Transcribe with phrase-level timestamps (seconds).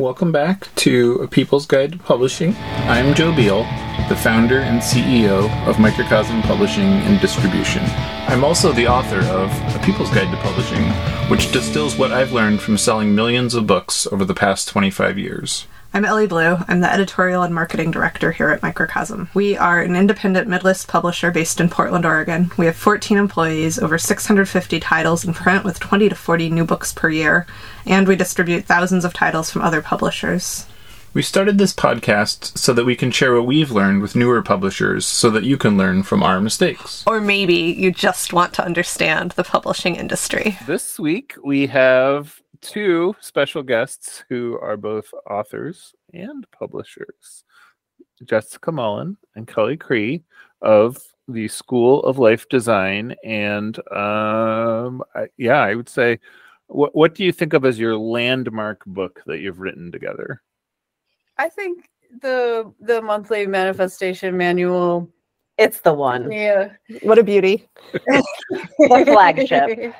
[0.00, 2.56] Welcome back to A People's Guide to Publishing.
[2.88, 3.64] I'm Joe Biel,
[4.08, 7.82] the founder and CEO of Microcosm Publishing and Distribution.
[8.26, 10.84] I'm also the author of A People's Guide to Publishing,
[11.28, 15.66] which distills what I've learned from selling millions of books over the past 25 years.
[15.92, 16.56] I'm Elly Blue.
[16.68, 19.28] I'm the editorial and marketing director here at Microcosm.
[19.34, 22.52] We are an independent midlist publisher based in Portland, Oregon.
[22.56, 26.92] We have 14 employees, over 650 titles in print with 20 to 40 new books
[26.92, 27.44] per year,
[27.86, 30.64] and we distribute thousands of titles from other publishers.
[31.12, 35.04] We started this podcast so that we can share what we've learned with newer publishers
[35.04, 37.02] so that you can learn from our mistakes.
[37.04, 40.56] Or maybe you just want to understand the publishing industry.
[40.68, 47.44] This week we have two special guests who are both authors and publishers
[48.24, 50.22] Jessica Mullen and Kelly Cree
[50.62, 53.14] of the School of Life Design.
[53.24, 56.18] And um, I, yeah, I would say,
[56.66, 60.42] what, what do you think of as your landmark book that you've written together?
[61.38, 61.88] I think
[62.20, 65.08] the the monthly manifestation manual.
[65.56, 66.30] It's the one.
[66.30, 66.70] Yeah,
[67.02, 67.68] What a beauty.
[68.78, 69.94] The flagship.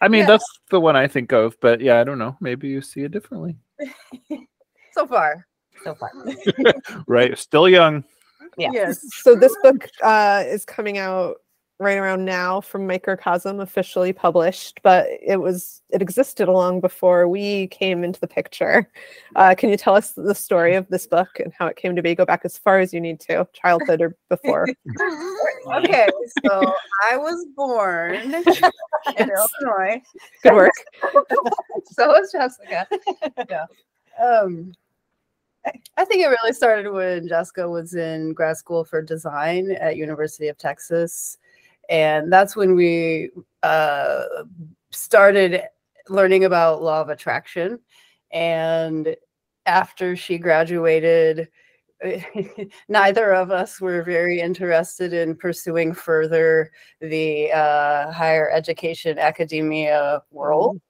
[0.00, 0.26] I mean, Yeah.
[0.26, 2.36] that's the one I think of, but yeah, I don't know.
[2.40, 3.56] Maybe you see it differently.
[4.92, 5.46] so far.
[5.84, 6.10] So far.
[7.06, 7.36] Right.
[7.38, 8.04] Still young.
[8.58, 8.70] Yeah.
[8.72, 9.00] Yes.
[9.22, 11.36] So this book uh, is coming out
[11.78, 17.66] right around now from Microcosm, officially published, but it was it existed long before we
[17.68, 18.90] came into the picture.
[19.36, 22.02] Uh, can you tell us the story of this book and how it came to
[22.02, 22.14] be?
[22.14, 24.66] Go back as far as you need to, childhood or before.
[25.74, 26.08] okay,
[26.46, 26.74] so
[27.10, 28.14] I was born
[29.18, 30.02] in Illinois.
[30.42, 30.72] Good work.
[31.84, 32.86] so was Jessica.
[33.48, 33.66] Yeah.
[34.22, 34.72] Um,
[35.66, 39.96] I- I think it really started when Jessica was in grad school for design at
[39.96, 41.38] University of Texas,
[41.88, 43.30] and that's when we
[43.62, 44.24] uh,
[44.90, 45.62] started
[46.08, 47.78] learning about law of attraction.
[48.32, 49.16] And
[49.66, 51.48] after she graduated,
[52.88, 56.70] neither of us were very interested in pursuing further
[57.00, 60.80] the uh, higher education academia world.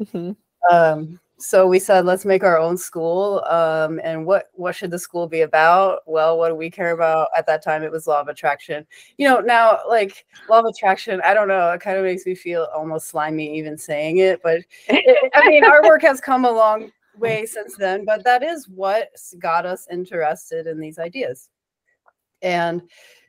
[0.00, 0.36] Mhm.
[0.70, 3.44] Um, so we said, let's make our own school.
[3.48, 6.00] Um, and what what should the school be about?
[6.06, 7.28] Well, what do we care about?
[7.36, 8.84] At that time, it was law of attraction.
[9.18, 11.70] You know, now like law of attraction, I don't know.
[11.70, 15.64] It kind of makes me feel almost slimy even saying it, but it- I mean,
[15.64, 18.04] our work has come a long way since then.
[18.04, 21.50] But that is what got us interested in these ideas,
[22.42, 22.82] and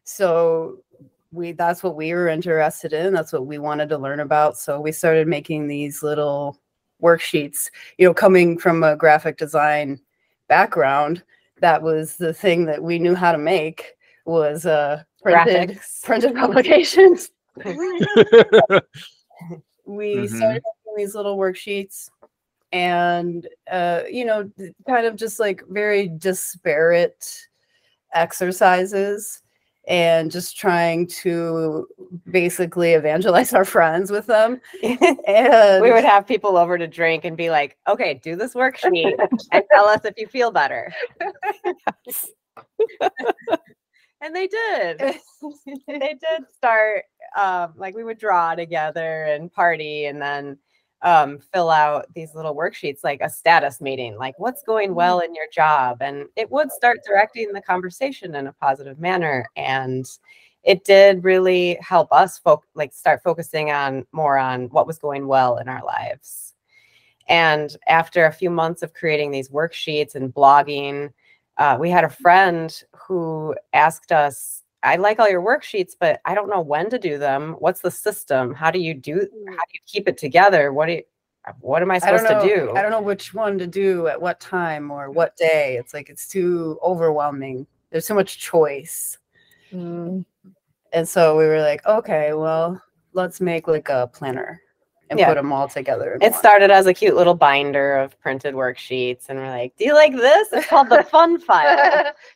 [0.04, 0.80] so
[1.32, 4.82] we that's what we were interested in that's what we wanted to learn about so
[4.82, 6.58] we started making these little
[7.02, 10.00] worksheets you know coming from a graphic design
[10.48, 11.24] background
[11.62, 13.94] that was the thing that we knew how to make
[14.26, 16.04] was uh printed Graphics.
[16.04, 17.32] printed publications
[19.86, 20.30] we Mhm.
[20.36, 22.10] started making these little worksheets
[22.72, 24.50] and uh you know
[24.88, 27.48] kind of just like very disparate
[28.14, 29.42] exercises
[29.88, 31.88] and just trying to
[32.30, 37.36] basically evangelize our friends with them and we would have people over to drink and
[37.38, 39.16] be like, okay, do this worksheet
[39.52, 40.94] and tell us if you feel better.
[44.22, 45.00] and they did.
[45.88, 47.06] they did start
[47.38, 50.58] um, like we would draw together and party and then
[51.02, 55.34] um, fill out these little worksheets like a status meeting like what's going well in
[55.34, 56.02] your job?
[56.02, 60.06] And it would start directing the conversation in a positive manner and
[60.64, 65.26] it did really help us folk like start focusing on more on what was going
[65.28, 66.54] well in our lives.
[67.30, 71.12] And after a few months of creating these worksheets and blogging
[71.60, 76.34] uh, we had a friend who asked us i like all your worksheets but i
[76.34, 79.74] don't know when to do them what's the system how do you do how do
[79.74, 81.04] you keep it together what do you
[81.62, 82.42] what am i I supposed know.
[82.42, 85.78] to do I don't know which one to do at what time or what day.
[85.78, 87.66] It's like it's too overwhelming.
[87.90, 89.18] There's too much choice.
[89.74, 90.26] Mm.
[90.94, 92.80] And so we were like, okay, well,
[93.14, 94.62] let's make like a planner
[95.10, 95.28] and Yeah.
[95.28, 96.18] put them all together.
[96.22, 96.34] it one.
[96.34, 100.14] started as a cute little binder of printed worksheets and we're like do you like
[100.14, 102.12] this it's called the fun file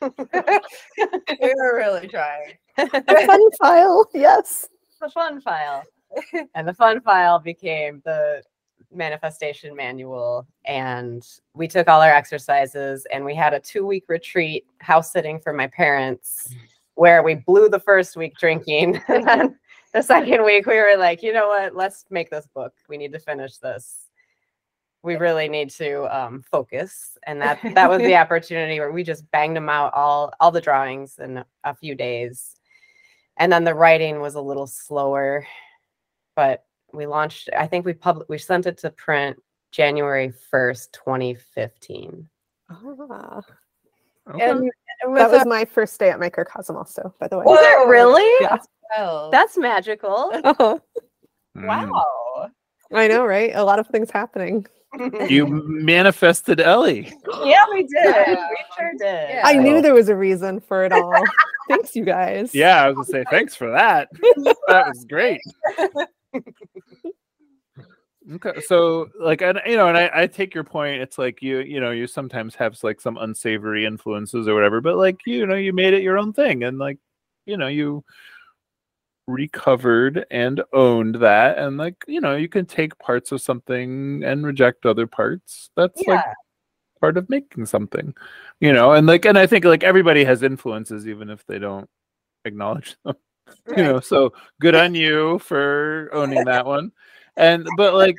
[1.40, 2.54] we were really trying.
[2.78, 4.68] A fun file, yes.
[5.00, 5.82] the fun file.
[6.54, 8.42] and the fun file became the
[8.92, 10.46] manifestation manual.
[10.64, 15.40] And we took all our exercises and we had a two week retreat house sitting
[15.40, 16.56] for my parents mm.
[16.94, 19.00] where we blew the first week drinking.
[19.08, 19.58] and then
[19.94, 21.74] the second week, we were like, you know what?
[21.74, 22.74] Let's make this book.
[22.88, 24.00] We need to finish this.
[25.02, 29.30] We really need to um, focus, and that that was the opportunity where we just
[29.30, 32.56] banged them out all all the drawings in a few days,
[33.38, 35.46] and then the writing was a little slower
[36.36, 39.40] but we launched i think we public we sent it to print
[39.70, 42.28] january 1st 2015
[42.70, 43.40] Ah,
[44.30, 44.48] Okay.
[44.50, 44.70] And
[45.16, 47.44] that was our- my first day at Microcosm, also, by the way.
[47.44, 48.24] Was it really?
[48.40, 48.56] Yeah.
[48.96, 50.30] Well, That's magical.
[50.44, 50.78] Uh-huh.
[51.56, 51.66] Mm.
[51.66, 52.50] Wow.
[52.92, 53.52] I know, right?
[53.54, 54.66] A lot of things happening.
[55.28, 57.12] You manifested Elly.
[57.42, 58.28] yeah, we did.
[58.28, 59.28] We sure did.
[59.30, 59.42] Yeah.
[59.44, 61.12] I knew there was a reason for it all.
[61.68, 62.54] Thanks, you guys.
[62.54, 64.08] Yeah, I was gonna say thanks for that.
[64.68, 65.40] that was great.
[68.32, 71.02] Okay, so like, and you know, and I, I take your point.
[71.02, 74.96] It's like you, you know, you sometimes have like some unsavory influences or whatever, but
[74.96, 76.98] like you know, you made it your own thing, and like,
[77.46, 78.02] you know, you
[79.26, 84.46] recovered and owned that, and like, you know, you can take parts of something and
[84.46, 85.70] reject other parts.
[85.76, 86.24] That's like
[87.00, 88.14] part of making something,
[88.60, 91.88] you know, and like, and I think like everybody has influences, even if they don't
[92.44, 93.16] acknowledge them
[93.68, 96.92] you know so good on you for owning that one.
[97.36, 98.16] And but like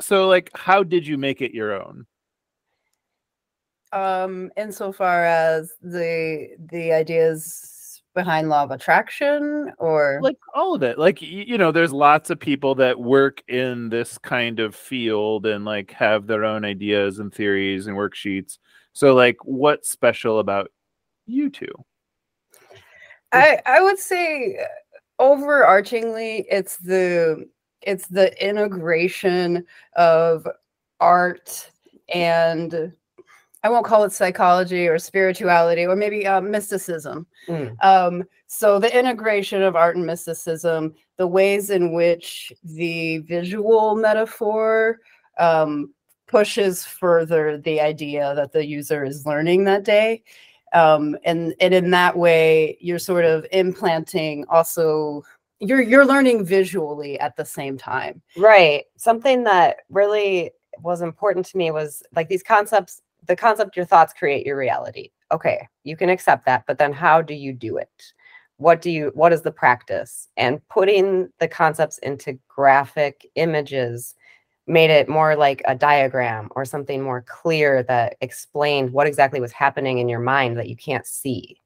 [0.00, 2.06] so like how did you make it your own?
[3.92, 7.74] Um insofar as the the ideas
[8.18, 10.98] behind law of attraction or like all of it.
[10.98, 15.64] Like you know there's lots of people that work in this kind of field and
[15.64, 18.58] like have their own ideas and theories and worksheets.
[18.92, 20.72] So like what's special about
[21.26, 21.72] you two?
[23.30, 27.48] I I would say uh, overarchingly it's the
[27.82, 29.64] it's the integration
[29.94, 30.48] of
[30.98, 31.70] art
[32.12, 32.92] and
[33.64, 37.26] I won't call it psychology or spirituality or maybe uh, mysticism.
[37.48, 37.84] Mm.
[37.84, 45.00] Um, so the integration of art and mysticism, the ways in which the visual metaphor
[45.38, 45.92] um,
[46.26, 50.22] pushes further the idea that the user is learning that day
[50.74, 55.22] um, and and in that way you're sort of implanting also
[55.60, 58.84] you're you're learning visually at the same time Right.
[58.96, 60.50] Something that really
[60.80, 65.10] was important to me was like these concepts, the concept your thoughts create your reality.
[65.32, 67.90] Okay, you can accept that, but then how do you do it?
[68.56, 70.28] What do you what is the practice?
[70.36, 74.14] And putting the concepts into graphic images
[74.66, 79.52] made it more like a diagram or something more clear that explained what exactly was
[79.52, 81.56] happening in your mind that you can't see.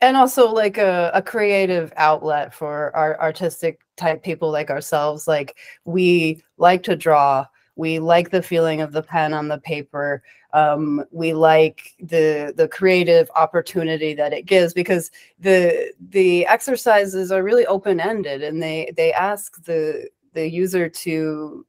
[0.00, 5.56] and also like a, a creative outlet for our artistic type people like ourselves like
[5.84, 10.22] we like to draw we like the feeling of the pen on the paper.
[10.52, 15.10] Um, we like the the creative opportunity that it gives because
[15.40, 21.66] the the exercises are really open ended and they they ask the the user to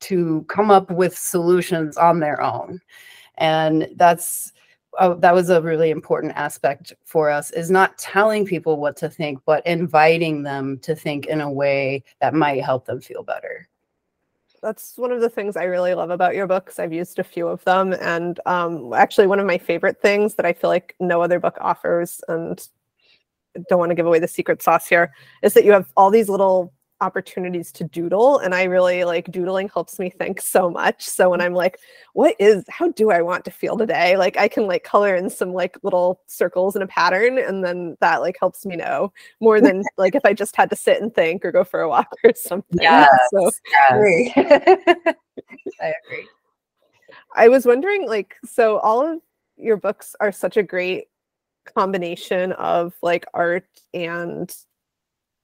[0.00, 2.80] to come up with solutions on their own.
[3.38, 4.52] And that's
[4.98, 9.08] oh, that was a really important aspect for us is not telling people what to
[9.08, 13.68] think but inviting them to think in a way that might help them feel better
[14.62, 16.78] that's one of the things I really love about your books.
[16.78, 20.46] I've used a few of them, and um, actually, one of my favorite things that
[20.46, 22.66] I feel like no other book offers, and
[23.68, 25.12] don't want to give away the secret sauce here,
[25.42, 29.68] is that you have all these little opportunities to doodle, and I really like doodling
[29.68, 31.02] helps me think so much.
[31.02, 31.78] So when I'm like,
[32.12, 34.16] what is, how do I want to feel today?
[34.16, 37.96] Like I can like color in some like little circles in a pattern, and then
[38.00, 41.14] that like helps me know more than like if I just had to sit and
[41.14, 42.80] think or go for a walk or something.
[43.32, 43.50] So
[43.90, 44.32] agree.
[44.36, 46.26] i agree
[47.34, 49.20] I was wondering, like, so all of
[49.56, 51.06] your books are such a great
[51.74, 54.54] combination of like art and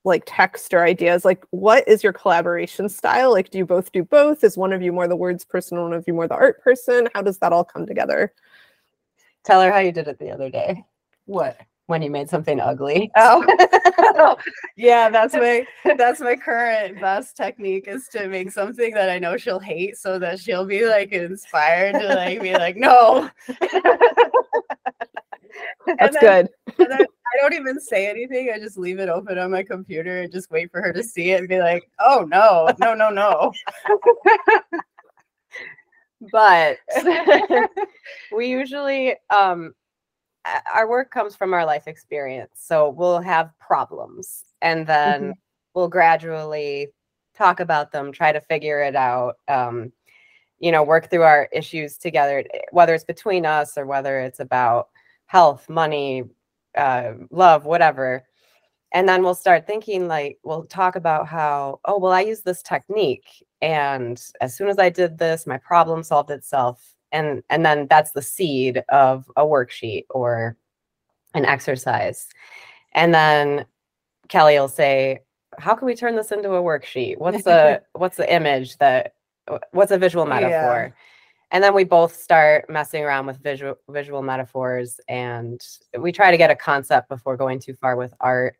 [0.04, 1.24] like text or ideas.
[1.24, 3.32] Like, what is your collaboration style?
[3.32, 4.44] Like, do you both do both?
[4.44, 7.08] Is one of you more the words person, one of you more the art person?
[7.14, 8.32] How does that all come together?
[9.44, 10.84] Tell her how you did it the other day
[11.26, 13.10] what when you made something ugly.
[13.16, 14.36] oh
[14.76, 19.36] yeah that's my that's my current best technique is to make something that i know
[19.36, 23.28] she'll hate so that she'll be like inspired to like be like no
[23.60, 23.70] And
[25.98, 26.88] That's then- good.
[27.34, 28.52] I don't even say anything.
[28.54, 31.32] I just leave it open on my computer and just wait for her to see
[31.32, 33.52] it and be like, "Oh no, no, no, no."
[36.32, 36.78] but
[38.32, 39.72] we usually um
[40.72, 45.34] our work comes from our life experience so we'll have problems and then
[45.74, 46.88] we'll gradually
[47.36, 49.92] talk about them try to figure it out um
[50.58, 54.40] you know work through our issues together eh, whether it's between us or whether it's
[54.40, 54.88] about
[55.26, 56.24] health money
[56.76, 58.24] uh love whatever.
[58.92, 62.62] And then we'll start thinking like we'll talk about how oh well i use this
[62.62, 66.94] technique and as soon as i did this my problem solved itself.
[67.12, 70.56] And and then that's the seed of a worksheet or
[71.34, 72.26] an exercise.
[72.92, 73.66] And then
[74.28, 75.20] kelly will say
[75.58, 77.18] how can we turn this into a worksheet?
[77.18, 79.14] What's the what's the image that
[79.72, 80.26] what's a visual
[80.88, 81.04] Yeah.
[81.50, 85.60] Metaphor and then we both start messing around with visual visual metaphors and
[85.98, 88.56] we try to get a concept before going too far with art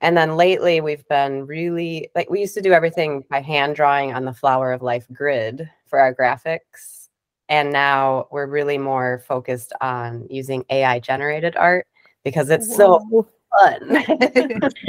[0.00, 4.12] and then lately we've been really like we used to do everything by hand drawing
[4.12, 7.08] on the flower of life grid for our graphics
[7.48, 11.86] and now we're really more focused on using ai generated art
[12.24, 13.26] because it's so Whoa.
[13.60, 14.04] fun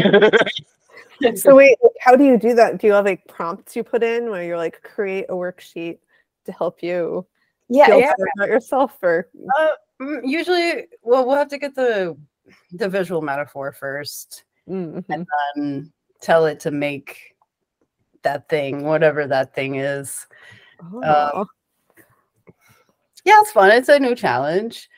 [1.36, 2.80] So wait, how do you do that?
[2.80, 6.00] Do you have like prompts you put in where you're like create a worksheet
[6.46, 7.26] to help you
[7.70, 8.14] Yeah, feel yeah.
[8.38, 9.30] about yourself or
[9.60, 9.68] Uh,
[10.02, 12.18] mm, usually, well, we'll have to get the
[12.74, 15.06] the visual metaphor first, Mhm.
[15.10, 17.36] and then tell it to make
[18.24, 20.28] that thing, whatever that thing is.
[21.04, 21.46] Oh.
[23.24, 23.72] Yeah, it's fun.
[23.72, 24.90] It's a new challenge.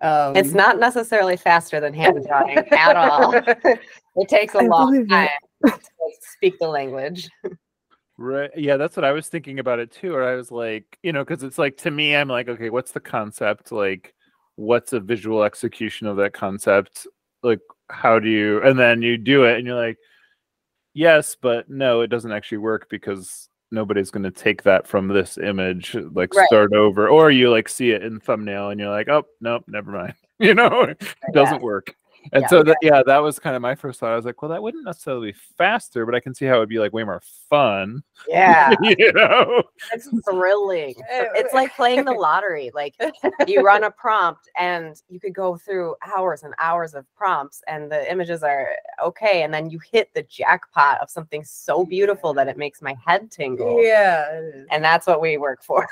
[0.00, 3.32] Um, it's not necessarily faster than hand drawing at all
[4.16, 5.28] it takes a I long time
[5.64, 5.72] it.
[5.72, 7.28] to speak the language
[8.16, 8.50] Right.
[8.56, 10.14] Yeah, that's what I was thinking about it too.
[10.14, 12.92] Or I was like, you know, because it's like to me, I'm like, okay, what's
[12.92, 13.72] the concept?
[13.72, 14.14] Like,
[14.56, 17.06] what's a visual execution of that concept?
[17.42, 18.62] Like, how do you?
[18.62, 19.98] And then you do it, and you're like,
[20.94, 25.36] yes, but no, it doesn't actually work because nobody's going to take that from this
[25.36, 25.94] image.
[25.94, 26.46] Like, Right.
[26.46, 29.90] start over, or you like see it in thumbnail, and you're like, oh, nope, never
[29.90, 30.14] mind.
[30.40, 31.00] You know, it
[31.32, 31.94] doesn't work.
[32.32, 32.48] And Yeah.
[32.48, 34.12] so that yeah, that was kind of my first thought.
[34.12, 36.68] I was like, well, that wouldn't necessarily be faster, but I can see how it'd
[36.68, 38.02] be like way more fun.
[38.28, 39.62] yeah you know.
[39.92, 42.94] it's thrilling it's like playing the lottery like
[43.46, 47.90] you run a prompt and you could go through hours and hours of prompts and
[47.90, 48.68] the images are
[49.02, 52.94] okay and then you hit the jackpot of something so beautiful that it makes my
[53.04, 54.40] head tingle yeah.
[54.70, 55.86] and that's what we work for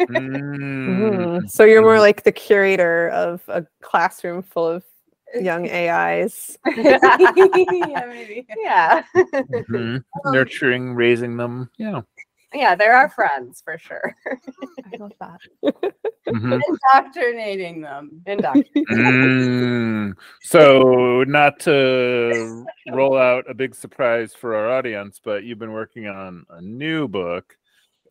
[0.00, 1.40] Mm.
[1.40, 1.50] Mhm.
[1.50, 4.84] So you're more like the curator of a classroom full of
[5.40, 6.56] young AIs.
[6.76, 8.46] yeah, maybe.
[8.62, 10.02] yeah Mhm.
[10.26, 11.70] Nurturing, raising them.
[11.78, 12.02] Yeah.
[12.54, 15.40] yeah they're our friends for sure I love that.
[16.28, 16.60] Mhm.
[16.68, 18.22] Indoctrinating them.
[18.26, 20.14] Indoctr- Mm.
[20.42, 26.06] So, not to roll out a big surprise for our audience, but you've been working
[26.06, 27.56] on a new book.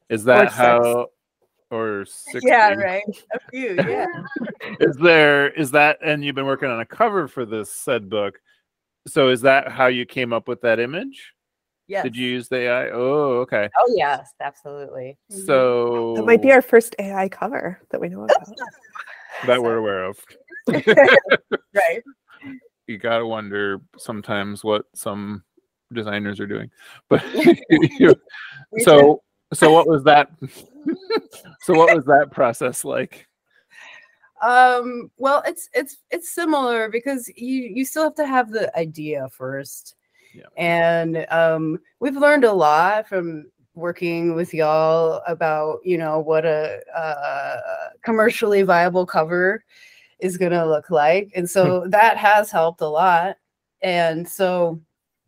[0.10, 1.08] Is that how?
[1.72, 2.44] Or six?
[2.46, 3.04] Yeah, right.
[3.34, 3.76] A few.
[3.76, 4.06] Yeah.
[4.80, 5.50] Is there?
[5.50, 5.98] Is that?
[6.04, 8.40] And you've been working on a cover for this said book.
[9.08, 11.34] So, is that how you came up with that image?
[11.88, 12.04] Yes.
[12.04, 12.90] Did you use the AI?
[12.90, 13.70] Oh, okay.
[13.78, 15.46] oh yes absolutely mm-hmm.
[15.46, 18.48] So That might be our first AI cover that we know about.
[19.48, 20.18] that we're aware of.
[20.68, 22.02] right.
[22.88, 25.44] you gotta wonder sometimes what some
[25.94, 26.72] designers are doing
[27.08, 27.24] but
[28.80, 29.22] so
[29.54, 30.32] so what was that
[31.62, 33.28] so what was that process like
[34.42, 39.28] Um, well, it's it's it's similar because you you still have to have the idea
[39.32, 39.96] first.
[40.34, 40.44] Yeah.
[40.58, 46.82] And um we've learned a lot from working with y'all about, you know, what a,
[46.96, 49.64] uh commercially viable cover
[50.20, 51.32] is going to look like.
[51.36, 53.38] And so that has helped a lot.
[53.82, 54.80] And so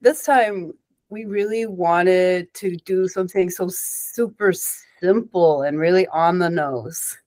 [0.01, 0.73] this time
[1.09, 4.53] we really wanted to do something so super
[5.01, 7.17] simple and really on the nose.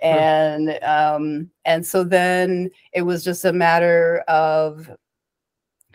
[0.00, 4.90] And um and so then it was just a matter of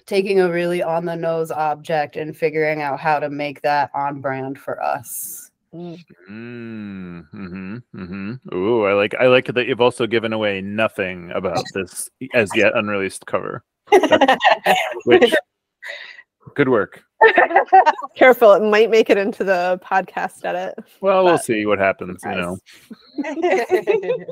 [0.06, 4.22] taking a really on the nose object and figuring out how to make that on
[4.22, 5.50] brand for us.
[5.74, 5.98] Mm,
[6.30, 8.56] mm-hmm, mm-hmm.
[8.56, 12.72] Ooh, i like i like that you've also given away nothing about this as yet
[12.76, 13.64] unreleased cover.
[15.06, 15.34] Which
[16.56, 17.05] good work
[18.16, 20.76] Careful, it might make it into the podcast edit.
[21.02, 22.58] well we'll see what happens you know.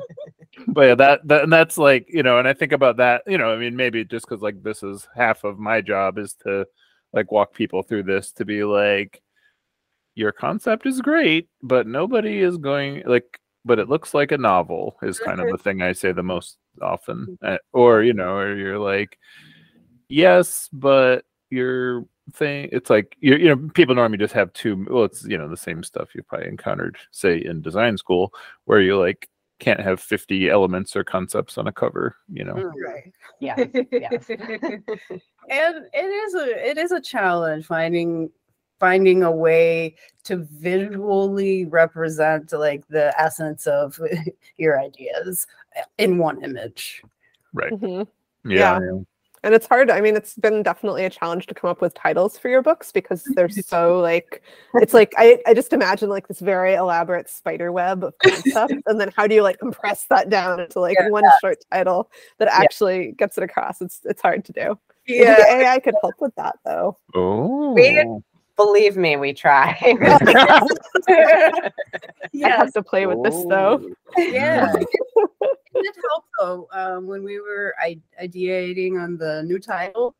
[0.68, 3.38] but yeah, that, that and that's like you know, and I think about that, you
[3.38, 6.66] know, I mean, maybe just because like this is half of my job is to
[7.12, 9.22] like walk people through this to be like,
[10.14, 14.96] your concept is great, but nobody is going like, but it looks like a novel
[15.02, 18.54] is kind of the thing I say the most often, Uh, or you know, or
[18.56, 19.18] you're like,
[20.08, 25.04] yes, but your thing it's like you you know people normally just have two well
[25.04, 28.32] it's you know the same stuff you've probably encountered say in design school
[28.64, 29.28] where you like
[29.60, 32.72] can't have 50 elements or concepts on a cover you know?
[32.82, 33.12] Right.
[33.40, 33.56] Yeah
[33.92, 34.10] yeah.
[35.50, 38.30] And it is a it is a challenge finding
[38.80, 44.00] finding a way to visually represent like the essence of
[44.56, 45.46] your ideas
[45.98, 47.02] in one image.
[47.52, 47.72] Right.
[47.72, 48.06] Mhm.
[48.44, 48.98] yeah, Yeah.
[49.44, 49.90] And it's hard.
[49.90, 52.90] I mean, it's been definitely a challenge to come up with titles for your books
[52.90, 54.42] because they're so like
[54.74, 58.74] it's like I, I just imagine like this very elaborate spider web of concepts.
[58.86, 61.10] and then how do you like compress that down into like Yeah.
[61.10, 63.80] one short title that actually gets it across?
[63.82, 64.78] It's it's hard to do.
[65.06, 66.96] Yeah the AI could help with that though.
[67.14, 68.02] oh We-
[68.56, 69.76] Believe me, we try.
[69.82, 70.64] I
[72.40, 73.84] have to play with this though.
[74.16, 74.72] yeah.
[75.74, 77.74] It did help though um, when we were
[78.20, 80.14] ideating on the new title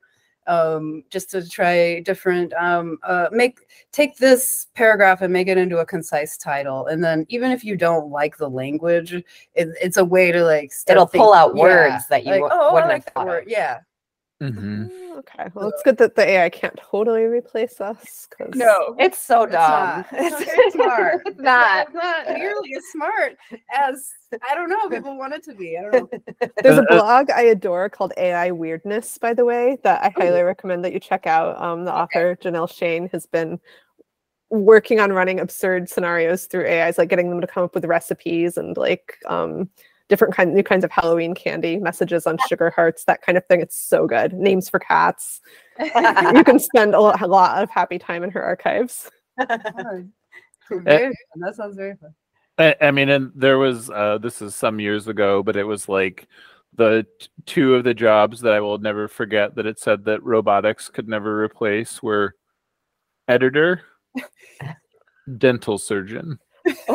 [0.46, 3.61] um, just to try different um, uh, make
[3.92, 7.76] take this paragraph and make it into a concise title and then even if you
[7.76, 12.06] don't like the language it, it's a way to like It'll pull out yeah, words
[12.08, 13.44] that you like, oh, wouldn't like have thought word.
[13.46, 13.80] yeah
[14.40, 18.26] hmm Oh, Okay, well, it's good that the AI can't totally replace us.
[18.26, 20.04] 'cause- no It's so It's dumb.
[20.12, 20.12] not.
[20.12, 21.22] It's very smart.
[21.26, 21.86] It's not.
[21.86, 23.36] It's not nearly as smart
[23.72, 24.10] as
[24.48, 24.88] I don't know.
[24.88, 25.78] People want it to be.
[25.78, 26.08] I don't know.
[26.62, 30.08] There's a Uh, uh, blog I adore called AI Weirdness, by the way, that I
[30.10, 31.60] highly recommend that you check out.
[31.62, 33.60] Um, the author Janelle Shane has been
[34.50, 38.56] working on running absurd scenarios through AIs, like getting them to come up with recipes
[38.56, 39.70] and like um,
[40.08, 43.61] different kind, new kinds of Halloween candy, messages on sugar hearts, that kind of thing.
[43.61, 44.32] It's so good.
[44.32, 45.40] Names for cats.
[45.80, 49.11] you can spend a lot, a lot of happy time in her archives.
[50.70, 51.12] Very fun.
[51.37, 52.14] That sounds very fun.
[52.58, 55.88] I, I mean, and there was uh, this is some years ago, but it was
[55.88, 56.28] like
[56.76, 60.23] the t- two of the jobs that I will never forget that it said that
[60.23, 62.34] robotics could never replace were
[63.28, 63.82] editor,
[65.38, 66.38] dental surgeon.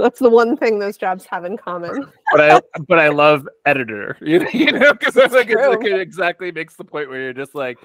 [0.00, 2.06] That's the one thing those jobs have in common.
[2.32, 6.00] But I but I love editor, you know, you know, because it's like, it's it
[6.00, 7.76] exactly makes the point where you're just like,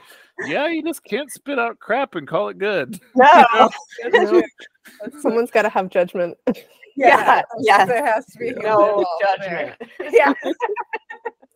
[0.46, 3.00] yeah, you just can't spit out crap and call it good.
[3.16, 3.70] No.
[4.14, 4.44] No,
[5.20, 6.38] Someone's got to have judgment.
[6.96, 7.88] Yeah, yes.
[7.88, 9.76] There has to be No judgment.
[10.00, 10.10] there.
[10.12, 10.34] Yeah.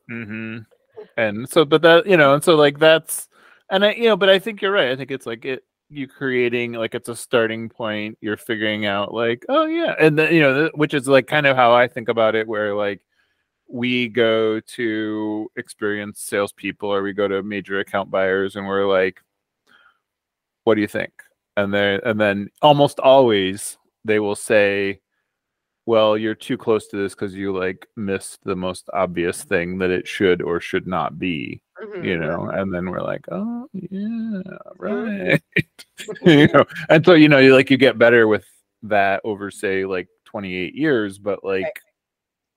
[0.09, 0.57] hmm
[1.15, 3.29] And so, but that you know, and so like that's,
[3.69, 4.89] and I you know, but I think you're right.
[4.89, 8.17] I think it's like it you creating like it's a starting point.
[8.21, 11.55] You're figuring out like, oh yeah, and then you know, which is like kind of
[11.55, 13.01] how I think about it, where like
[13.67, 19.21] we go to experienced salespeople or we go to major account buyers, and we're like,
[20.63, 21.11] what do you think?
[21.57, 25.01] And then and then almost always they will say
[25.89, 29.89] well you're too close to this because you like missed the most obvious thing that
[29.89, 32.03] it should or should not be Mhm.
[32.03, 34.41] you know and then we're like oh yeah
[34.77, 35.41] right.
[36.21, 38.45] You know and so you know you like you get better with
[38.83, 41.73] that over say like 28 years but like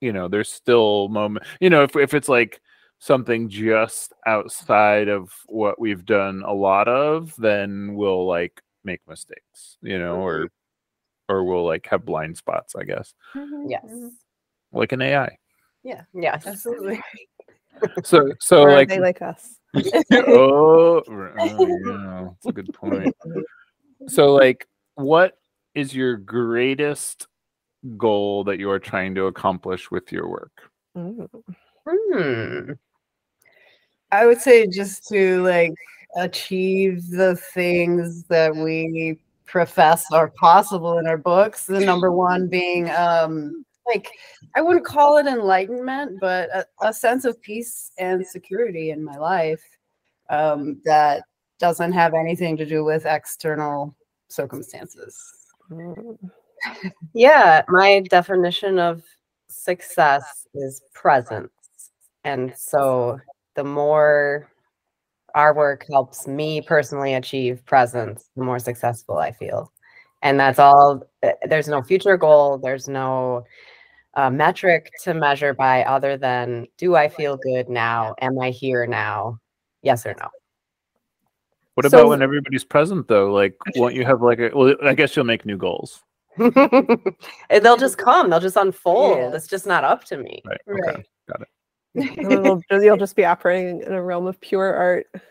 [0.00, 2.60] you know there's still moment you know if, if it's like
[2.98, 9.78] something just outside of what we've done a lot of then we'll like make mistakes
[9.80, 10.48] you know or
[11.28, 13.14] or we'll like have blind spots i guess
[13.66, 13.84] Yes.
[14.72, 15.36] like an ai
[15.82, 16.02] Yeah.
[16.14, 16.46] Yes.
[16.46, 17.00] Absolutely.
[18.04, 19.56] so so or like they like us?
[20.12, 23.14] oh, oh, yeah, that's a good point.
[24.06, 25.38] So, like, what
[25.74, 27.26] is your greatest
[27.96, 30.52] goal that you are trying to accomplish with your work?
[30.96, 31.28] Mm.
[31.88, 32.72] Hmm.
[34.12, 35.72] I would say just to like
[36.16, 41.66] achieve the things that we profess are possible in our books.
[41.66, 44.08] The number one being um like
[44.54, 49.16] I wouldn't call it enlightenment, but a, a sense of peace and security in my
[49.16, 49.62] life
[50.30, 51.24] um, that
[51.58, 53.96] doesn't have anything to do with external
[54.28, 55.20] circumstances.
[57.14, 59.02] Yeah, my definition of
[59.48, 61.50] success is presence.
[62.24, 63.18] And so
[63.56, 64.51] the more
[65.34, 69.72] our work helps me personally achieve presence, the more successful I feel.
[70.22, 71.02] And that's all,
[71.48, 73.44] there's no future goal, there's no
[74.14, 78.14] uh, metric to measure by other than do I feel good now?
[78.20, 79.38] Am I here now?
[79.82, 80.28] Yes or no?
[81.74, 83.32] What So- about when everybody's present, though?
[83.32, 84.50] Like, won't you have like a?
[84.54, 86.02] Well, I guess you'll make new goals,
[86.38, 87.16] And
[87.62, 89.34] they'll just come, they'll just unfold.
[89.34, 90.42] It's just not up to me.
[90.46, 90.60] right?
[90.66, 91.06] Right.
[91.28, 91.48] Got it.
[91.94, 95.06] And then it'll- you'll just be operating in a realm of pure art.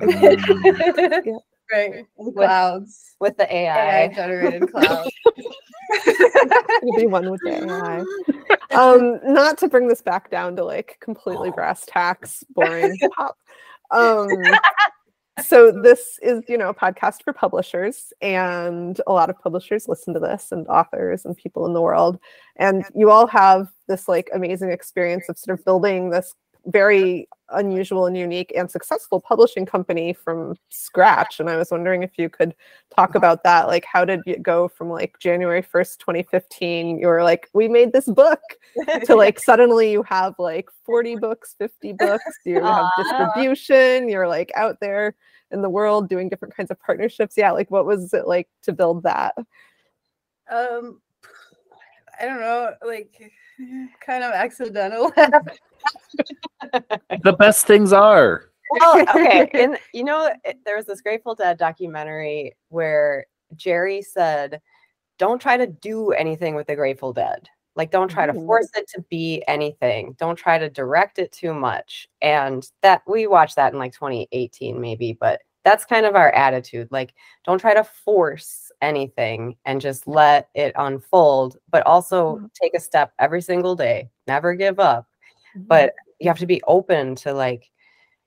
[0.00, 1.38] Mm,
[1.72, 2.06] Right.
[2.18, 3.14] In clouds.
[3.20, 4.14] With the AI AI.
[4.14, 5.10] generated clouds.
[6.82, 8.04] You'll be one with the AI.
[8.74, 13.36] Um, not to bring this back down to like completely brass tacks, boring pop.
[13.90, 14.28] Um,
[15.44, 20.14] so this is, you know, a podcast for publishers, and a lot of publishers listen
[20.14, 22.18] to this, and authors and people in the world.
[22.56, 26.34] And you all have this like amazing experience of sort of building this
[26.68, 31.40] very unusual and unique and successful publishing company from scratch.
[31.40, 32.54] And I was wondering if you could
[32.94, 33.68] talk about that.
[33.68, 36.98] Like, how did it go from like January 1st, 2015?
[36.98, 38.40] You were like, we made this book
[39.04, 44.52] to like suddenly you have like 40 books, 50 books, you have distribution, you're like
[44.54, 45.14] out there
[45.50, 47.34] in the world doing different kinds of partnerships.
[47.36, 49.34] Yeah, like what was it like to build that?
[50.50, 51.00] um
[52.20, 53.32] i don't know like
[54.04, 55.12] kind of accidental
[57.22, 58.50] the best things are.
[58.70, 59.48] well, okay.
[59.54, 60.30] And you know,
[60.64, 63.26] there was this Grateful Dead documentary where
[63.56, 64.60] Jerry said,
[65.18, 67.48] "Don't try to do anything with the Grateful Dead.
[67.76, 68.44] Like, don't try to mm.
[68.44, 70.16] force it to be anything.
[70.18, 74.80] Don't try to direct it too much." And that we watched that in like 2018,
[74.80, 76.88] maybe, but that's kind of our attitude.
[76.90, 82.46] Like, don't try to force anything and just let it unfold, but also mm-hmm.
[82.60, 84.10] take a step every single day.
[84.26, 85.08] Never give up
[85.58, 85.66] mm-hmm.
[85.66, 87.70] but you have to be open to like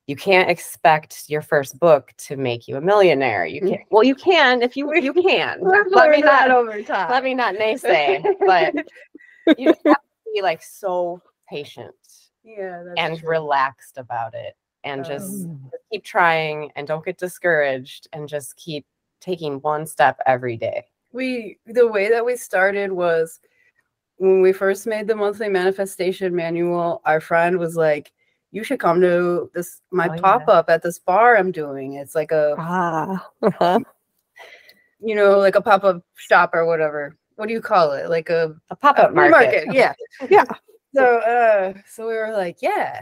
[0.08, 3.70] you can't expect your first book to make you a millionaire you mm-hmm.
[3.70, 7.10] can't well you can if you you can let me not over time.
[7.10, 8.74] let me not naysay but
[9.58, 11.94] you have to be like so patient
[12.44, 13.30] yeah, that's and true.
[13.30, 15.48] relaxed about it and Um, just
[15.92, 18.86] keep trying and don't get discouraged and just keep
[19.22, 20.86] taking one step every day.
[21.14, 23.40] We the way that we started was
[24.18, 28.12] when we first made the monthly manifestation manual our friend was like
[28.52, 31.94] you should come to this my Oh, pop-up at this bar i'm doing.
[31.94, 33.28] It's like a Ah.
[33.42, 33.80] uh-huh.
[35.00, 37.18] you know like a pop-up shop or whatever.
[37.36, 38.10] What do you call it?
[38.10, 39.94] Like a a pop-up flea market, yeah.
[40.30, 40.46] Yeah.
[40.94, 43.02] so uh so we were like yeah.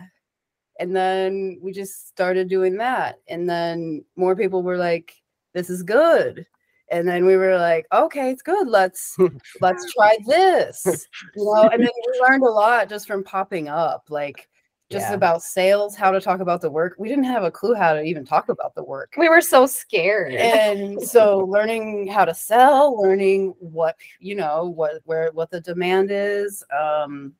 [0.80, 3.20] And then we just started doing that.
[3.28, 5.14] And then more people were like
[5.54, 6.46] this is good.
[6.92, 8.68] And then we were like okay it's good.
[8.68, 9.16] Let's
[9.62, 11.08] let's try this.
[11.36, 14.48] You know and then we learned a lot just from popping up like
[14.90, 15.16] just Yeah.
[15.16, 16.96] about sales how to talk about the work.
[16.98, 19.14] We didn't have a clue how to even talk about the work.
[19.20, 20.34] We were so scared.
[20.34, 26.10] And so learning how to sell learning what you know what where what the demand
[26.12, 27.34] is um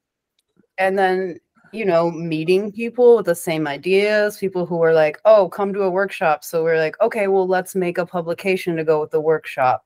[0.78, 1.40] and then
[1.72, 5.84] you know meeting people with the same ideas people who were like oh come to
[5.84, 6.44] a workshop.
[6.44, 9.86] So we're like okay well let's make a publication to go with the workshop.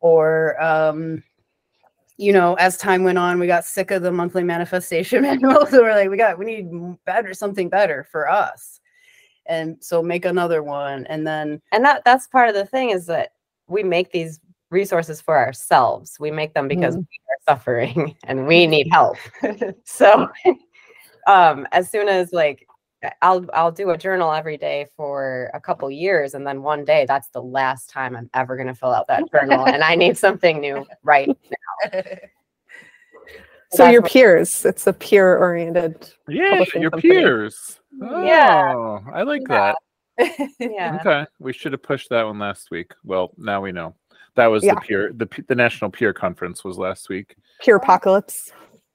[0.00, 1.22] Or um
[2.16, 5.82] you know as time went on we got sick of the monthly manifestation manual so
[5.82, 8.80] we're like we got we need better something better for us.
[9.46, 13.06] And so make another one and then and that that's part of the thing is
[13.06, 13.32] that
[13.68, 14.40] we make these
[14.72, 16.16] resources for ourselves.
[16.18, 19.16] We make them because we are suffering and we need help.
[19.84, 20.28] So
[21.26, 22.66] um as soon as like
[23.20, 27.04] i'll i'll do a journal every day for a couple years and then one day
[27.06, 30.16] that's the last time i'm ever going to fill out that journal and i need
[30.16, 31.28] something new right
[31.92, 32.00] now.
[33.74, 36.12] So That's your what- peers, it's a peer oriented.
[36.28, 37.00] Yeah, your company.
[37.14, 37.80] peers.
[37.98, 38.74] Yeah.
[38.76, 39.72] Oh, I like Yeah.
[40.18, 40.48] that.
[40.60, 42.92] yeah Okay, we should have pushed that one last week.
[43.02, 43.94] Well, now we know.
[44.34, 44.74] That was Yeah.
[44.74, 45.12] the peer.
[45.14, 47.34] The the national peer conference was last week.
[47.64, 48.50] Peerpocalypse.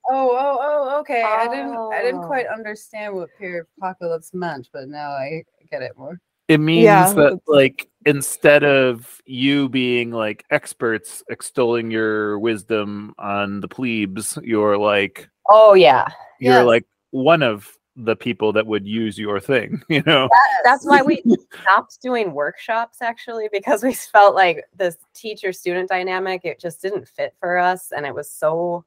[0.09, 1.23] Oh, oh, oh, okay.
[1.23, 2.27] I didn't I didn't Oh.
[2.27, 6.19] quite understand what peer apocalypse meant, but now I get it more.
[6.47, 13.59] It means Yeah, that like instead of you being like experts extolling your wisdom on
[13.59, 16.07] the plebes, you're like oh yeah
[16.39, 16.65] you're Yes.
[16.65, 20.29] like one of the people that would use your thing, you know.
[20.63, 21.21] that's why we
[21.61, 27.07] stopped doing workshops actually because we felt like this teacher student dynamic it just didn't
[27.07, 28.85] fit for us and it was so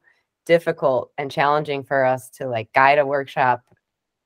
[0.51, 3.63] difficult and challenging for us to like guide a workshop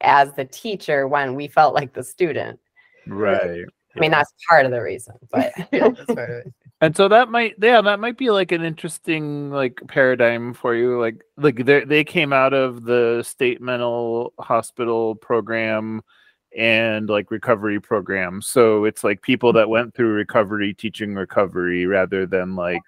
[0.00, 2.58] as the teacher when we felt like the student
[3.06, 3.66] Right.
[3.94, 6.54] i mean that's part of the reason but yeah, that's part of it.
[6.80, 10.98] and so that might yeah that might be like an interesting like paradigm for you
[10.98, 16.00] like like they they came out of the state mental hospital program
[16.56, 22.24] and like recovery program so it's like people that went through recovery teaching recovery rather
[22.24, 22.80] than like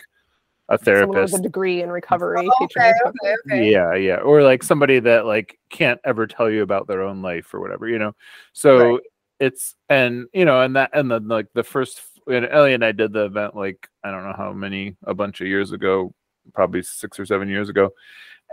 [0.69, 2.49] a Someone with therapist a degree in recovery.
[2.49, 3.71] Oh, okay, okay, okay.
[3.71, 7.53] yeah yeah or like somebody that like can't ever tell you about their own life
[7.55, 8.15] or whatever you know
[8.53, 9.01] so Right.
[9.41, 12.91] it's and you know and that and then like the first and elly and i
[12.91, 16.13] did the event like i don't know how many a bunch of years ago
[16.53, 17.91] probably six or seven years ago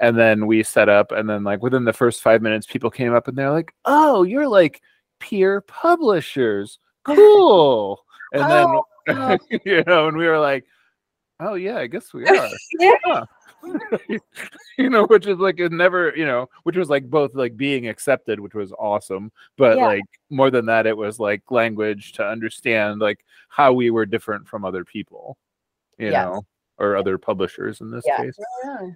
[0.01, 3.13] and then we set up and then like within the first five minutes people came
[3.15, 4.81] up and they're like oh you're like
[5.19, 9.57] peer publishers cool and Oh, then oh.
[9.65, 10.65] you know and we were like
[11.39, 13.23] oh yeah i guess we are Yeah.
[14.77, 17.87] you know which is like it never you know which was like both like being
[17.87, 19.85] accepted which was awesome but Yeah.
[19.87, 24.47] like more than that it was like language to understand like how we were different
[24.47, 25.37] from other people
[25.97, 26.25] you Yes.
[26.25, 26.45] know
[26.77, 28.17] or other publishers in this Yeah.
[28.17, 28.89] case Yeah.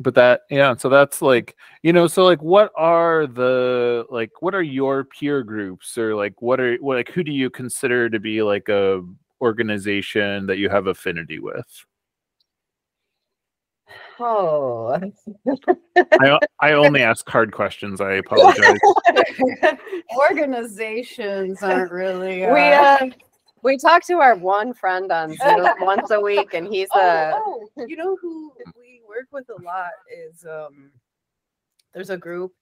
[0.00, 4.54] but that yeah so that's like you know so like what are the like what
[4.54, 8.18] are your peer groups or like what are what like who do you consider to
[8.18, 9.02] be like a
[9.42, 11.84] organization that you have affinity with?
[14.18, 15.00] Oh.
[16.60, 18.00] I only ask hard questions.
[18.00, 18.78] I apologize.
[20.30, 23.10] Organizations aren't really we uh, uh
[23.62, 27.68] we talk to our one friend on zoom once a week and he's a oh,
[27.76, 30.90] oh, you know who we work with a lot is um
[31.94, 32.52] there's a group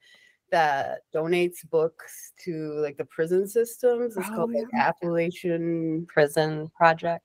[0.51, 4.17] that donates books to like the prison systems.
[4.17, 4.89] It's Oh, called like yeah.
[4.89, 6.07] Appalachian.
[6.07, 7.25] Prison project.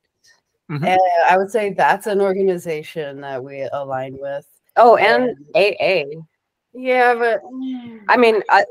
[0.70, 0.86] Mhm.
[0.88, 4.48] And I would say that's an organization that we align with.
[4.78, 6.06] Oh, and AA.
[6.74, 7.42] Yeah, but
[8.10, 8.66] I mean, I,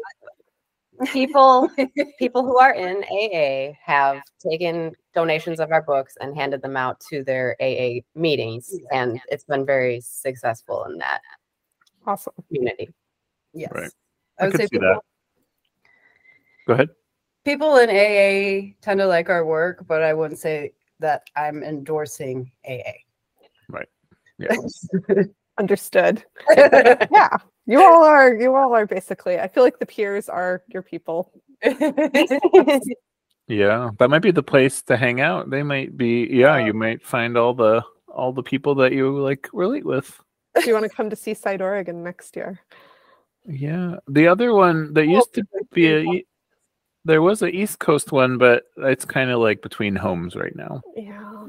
[1.12, 1.70] people
[2.18, 7.00] people who are in AA have taken donations of our books and handed them out
[7.10, 11.20] to their AA meetings, and it's been very successful in that
[12.06, 12.34] Awesome.
[12.48, 12.92] community.
[13.54, 13.90] yes, Right.
[14.38, 15.00] I I would could say see people, that.
[16.66, 16.88] Go ahead.
[17.44, 22.50] people in AA tend to like our work, but I wouldn't say that I'm endorsing
[22.68, 22.92] AA.
[23.68, 23.88] Right.
[24.38, 24.56] Yeah.
[25.58, 26.24] Understood.
[26.56, 27.36] yeah.
[27.66, 31.32] You all are you all are basically I feel like the peers are your people.
[33.46, 35.50] Yeah, that might be the place to hang out.
[35.50, 36.26] They might be.
[36.30, 40.18] Yeah, you might find all the all the people that you like relate with.
[40.54, 42.60] Do you want to come to Seaside, Oregon next year?
[43.46, 46.24] Yeah, the other one that used to be a.
[47.06, 50.80] There was a East Coast one, but it's kind of like between homes right now.
[50.96, 51.48] Yeah.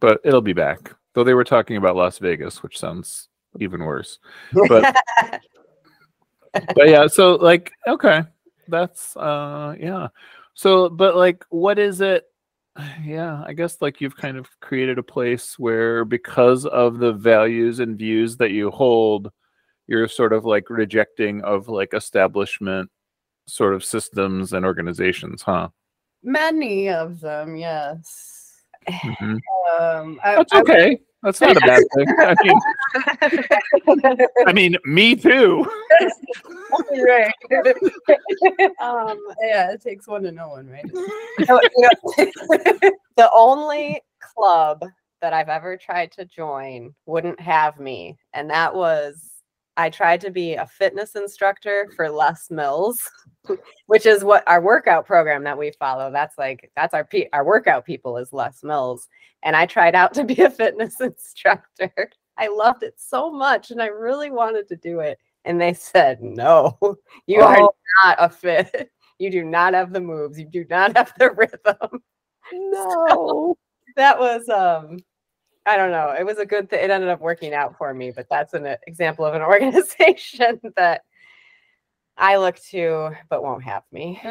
[0.00, 0.94] But it'll be back.
[1.12, 3.28] Though they were talking about Las Vegas, which sounds
[3.58, 4.18] even worse.
[4.68, 4.96] But
[6.52, 8.22] but yeah, so like okay,
[8.68, 10.08] that's uh yeah.
[10.54, 12.29] So but like what is it?
[13.04, 17.78] Yeah, I guess like you've kind of created a place where because of the values
[17.80, 19.30] and views that you hold,
[19.86, 22.90] you're sort of like rejecting of like establishment
[23.46, 25.68] sort of systems and organizations, huh?
[26.22, 28.62] Many of them, yes.
[28.88, 29.40] Mhm.
[29.78, 31.00] Um, I, That's I- okay.
[31.22, 32.06] That's not a bad thing.
[32.18, 35.66] I mean, I mean, me too.
[37.04, 37.32] right.
[38.80, 40.84] um, yeah, it takes one to know one, right?
[41.46, 44.84] So, you know, the only club
[45.20, 49.30] that I've ever tried to join wouldn't have me, and that was
[49.76, 53.08] I tried to be a fitness instructor for Les Mills,
[53.86, 56.10] which is what our workout program that we follow.
[56.10, 59.08] That's like that's our pe- our workout people is Les Mills,
[59.42, 62.10] and I tried out to be a fitness instructor.
[62.36, 66.22] I loved it so much, and I really wanted to do it, and they said
[66.22, 66.78] no,
[67.26, 67.70] you are Oh.
[68.04, 68.90] not a fit.
[69.20, 70.38] You do not have the moves.
[70.38, 72.00] You do not have the rhythm.
[72.54, 73.54] No.
[73.96, 74.96] That was um
[75.66, 76.14] I don't know.
[76.18, 76.82] It was a good thing.
[76.82, 80.58] It ended up working out for me, but that's an uh, example of an organization
[80.76, 81.02] that
[82.16, 84.22] I look to but won't have me.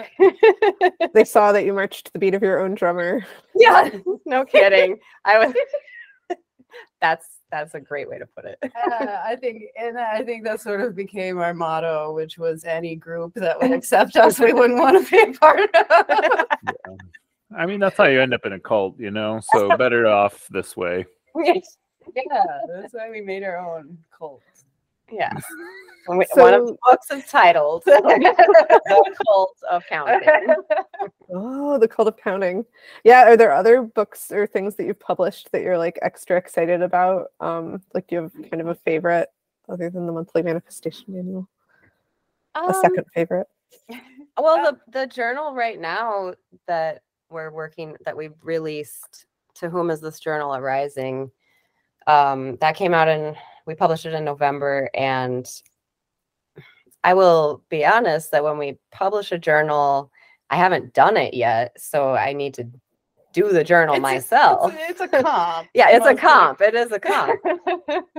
[1.14, 3.24] they saw that you marched to the beat of your own drummer.
[3.56, 3.92] yeah,
[4.26, 4.98] no kidding.
[5.24, 5.54] I was
[7.02, 8.60] That's that's a great way to put it.
[8.64, 12.96] Uh, I think, and I think that sort of became our motto, which was any
[12.96, 16.46] group that would accept us, we wouldn't want to be a part of.
[17.58, 19.42] I mean, that's how you end up in a cult, you know.
[19.52, 21.06] So better off this way.
[21.44, 21.54] yeah,
[22.68, 24.44] that's why we made our own cult.
[25.12, 25.34] Yeah.
[26.06, 30.28] One one of the So- books is titled The Cult of Counting.
[31.32, 32.66] Oh, the cult of counting.
[33.04, 36.82] Yeah, are there other books or things that you've published that you're like extra excited
[36.82, 37.28] about?
[37.40, 39.30] Um, like do you have kind of a favorite
[39.68, 41.48] other than the monthly manifestation manual?
[42.56, 43.48] A Um, second favorite?
[44.38, 46.34] Well, the the journal right now
[46.66, 51.30] that we're working that we've released, to whom is this journal arising?
[52.08, 53.36] Um, that came out in
[53.70, 55.48] we published it in November, and
[57.04, 60.12] I will be honest that when we publish a journal,
[60.50, 62.68] I haven't done it yet, so I need to
[63.32, 64.74] do the journal It's a- myself.
[64.74, 65.68] It's, a, it's a comp.
[65.76, 66.62] yeah, it's a comp.
[66.62, 67.40] It is a comp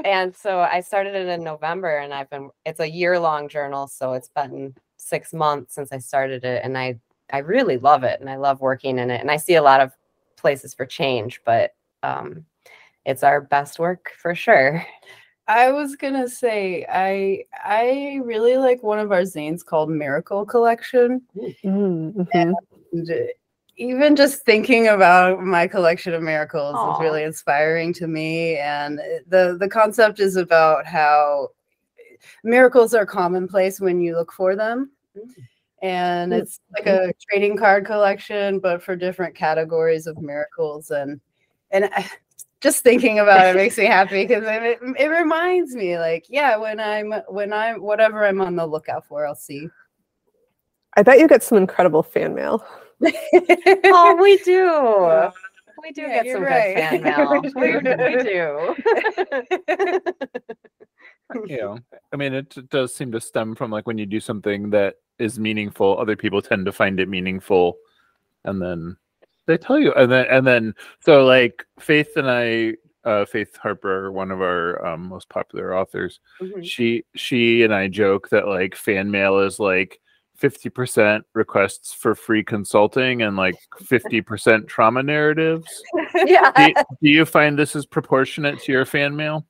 [0.04, 3.88] and so I started it in November and I've been it's a year long journal
[3.88, 7.00] so it's been 6 months since I started it and I
[7.32, 9.80] I really love it and I love working in it and I see a lot
[9.80, 9.92] of
[10.36, 12.46] places for change but um
[13.04, 14.84] it's our best work for sure.
[15.50, 21.22] I was gonna say I I really like one of our zines called Miracle Collection.
[21.64, 22.54] Mm, mhm.
[22.92, 23.10] And
[23.76, 26.94] even just thinking about my collection of miracles Aw.
[26.94, 28.58] is really inspiring to me.
[28.58, 31.48] And the the concept is about how
[32.44, 34.92] miracles are commonplace when you look for them.
[35.82, 40.90] And Mm, it's like a trading card collection, but for different categories of miracles.
[40.92, 41.20] And
[41.72, 42.08] and I-
[42.60, 46.56] just thinking about it makes me happy because it, it, it reminds me, like, yeah,
[46.56, 49.68] when I'm when I'm whatever I'm on the lookout for, I'll see.
[50.96, 52.64] I bet you get some incredible fan mail.
[53.02, 55.30] Oh, we do.
[55.82, 56.74] We do Yeah, get some right.
[56.74, 57.30] good fan mail.
[57.30, 57.96] We we, do.
[57.98, 58.74] we do.
[61.46, 61.78] you know
[62.12, 65.38] i mean it does seem to stem from like when you do something that is
[65.38, 67.76] meaningful other people tend to find it meaningful
[68.44, 68.96] and then
[69.46, 72.74] they tell you and then and then so like faith and i
[73.04, 76.62] uh, Faith Harper, one of our um, most popular authors, Mhm.
[76.62, 79.98] she she and I joke that like fan mail is like
[80.36, 85.82] fifty percent requests for free consulting and like fifty percent trauma narratives.
[86.14, 86.52] yeah.
[86.54, 89.46] Do, do you find this is proportionate to your fan mail?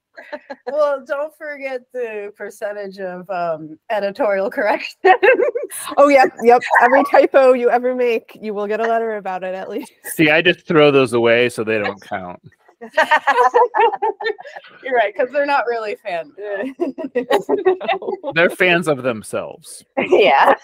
[0.67, 4.97] Well, don't forget the percentage of um, editorial correction.
[5.97, 6.63] Oh, yep, yep.
[6.83, 9.93] Every typo you ever make, you will get a letter about it at least.
[10.05, 12.41] See, I just throw those away so they don't count.
[14.83, 16.33] You're right, because they're not really fans.
[18.35, 19.85] They're fans of themselves.
[19.99, 20.55] yeah.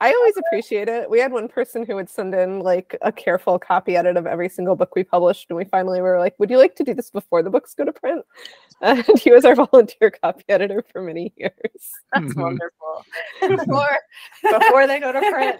[0.00, 1.08] I always appreciate it.
[1.08, 4.48] We had one person who would send in like a careful copy edit of every
[4.48, 7.10] single book we published, and we finally were like, "Would you like to do this
[7.10, 8.24] before the books go to print?"
[8.82, 11.92] And he was our volunteer copy editor for many years.
[12.12, 12.42] That's Mhm.
[12.42, 13.04] wonderful.
[13.40, 13.98] Before,
[14.42, 15.56] before they go to print.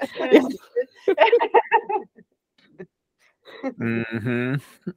[3.78, 4.54] hmm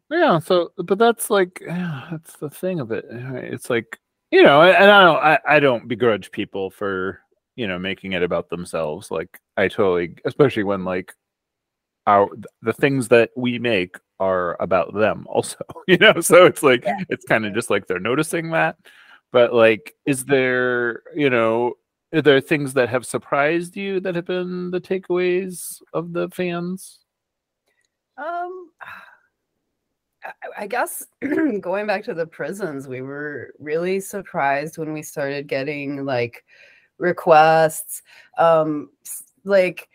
[0.10, 0.40] Yeah.
[0.40, 3.06] So, but that's like yeah, that's the thing of it.
[3.10, 4.00] It's like
[4.32, 7.22] you know, and I don't, I, I don't begrudge people for
[7.58, 9.12] you know making it about themselves.
[9.12, 11.14] Like I totally, especially when like
[12.06, 12.30] our
[12.62, 15.58] the things that we make are about them also.
[15.88, 18.78] You know, so it's like it's kind of just like they're noticing that.
[19.32, 21.74] But like, is there you know?
[22.14, 27.00] Are there things that have surprised you that have been the takeaways of the fans?
[28.18, 28.70] Um,
[30.24, 31.06] I, I guess
[31.62, 36.44] going back to the prisons, we were really surprised when we started getting like
[36.98, 38.02] requests,
[38.38, 38.90] um,
[39.44, 39.90] like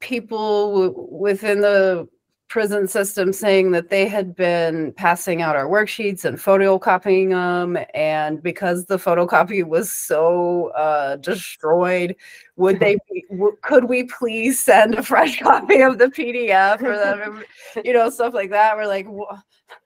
[0.00, 2.08] people w- within the
[2.48, 8.42] prison system saying that they had been passing out our worksheets and photocopying them and
[8.42, 12.16] because the photocopy was so uh, destroyed
[12.56, 16.98] would they be, w- could we please send a fresh copy of the pdf or
[16.98, 17.44] them
[17.84, 19.40] you know stuff like that we're like "Wha-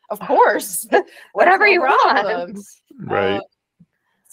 [0.08, 0.86] of course
[1.34, 2.58] Whatever you want.
[2.98, 3.36] Right.
[3.36, 3.40] Uh,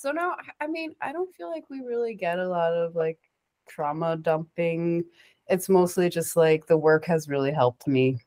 [0.02, 2.96] so no, I- I mean, I don't feel like we really get a lot of
[2.96, 3.20] like
[3.68, 5.06] trauma dumping.
[5.48, 8.18] It's mostly just like the work has really helped me.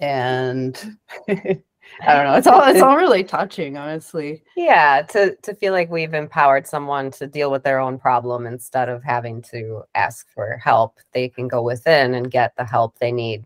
[0.00, 0.74] And
[1.28, 1.62] mm.
[2.06, 2.34] I don't know.
[2.34, 4.42] It's all it's all really touching, honestly.
[4.56, 8.88] Yeah, to to feel like we've empowered someone to deal with their own problem instead
[8.88, 13.12] of having to ask for help, they can go within and get the help they
[13.12, 13.44] need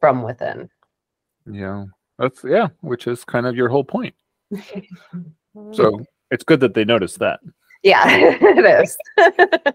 [0.00, 0.70] from within.
[1.50, 1.84] Yeah,
[2.18, 4.14] that's yeah, which is kind of your whole point.
[5.72, 7.40] So it's good that they noticed that.
[7.82, 8.96] Yeah, it is.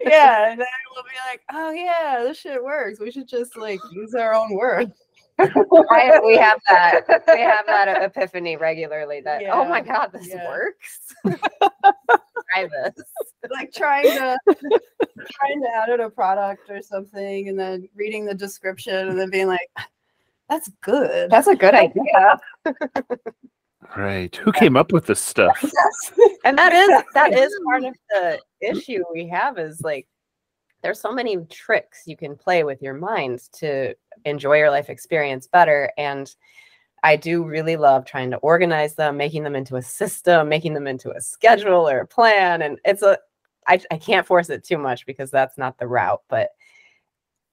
[0.01, 2.99] yeah, and then we'll be like, oh yeah, this shit works.
[2.99, 4.91] We should just like use our own words.
[5.39, 7.23] I, we have that.
[7.27, 9.21] We have that epiphany regularly.
[9.21, 10.47] That oh my god, this yeah.
[10.47, 11.13] works.
[11.25, 13.05] Try this.
[13.49, 19.07] like trying to trying to edit a product or something and then reading the description
[19.07, 19.69] and then being like
[20.49, 22.39] that's good That's a good idea.
[23.97, 24.35] Right.
[24.35, 25.63] Who came up with this stuff?
[26.43, 28.77] and that is that is part of the mm-hmm.
[28.77, 30.07] issue we have is like
[30.81, 33.93] there's so many tricks you can play with your mind to
[34.25, 36.35] enjoy your life experience better and
[37.03, 40.87] i do really love trying to organize them making them into a system making them
[40.87, 43.17] into a schedule or a plan and it's a
[43.67, 46.49] i, I can't force it too much because that's not the route but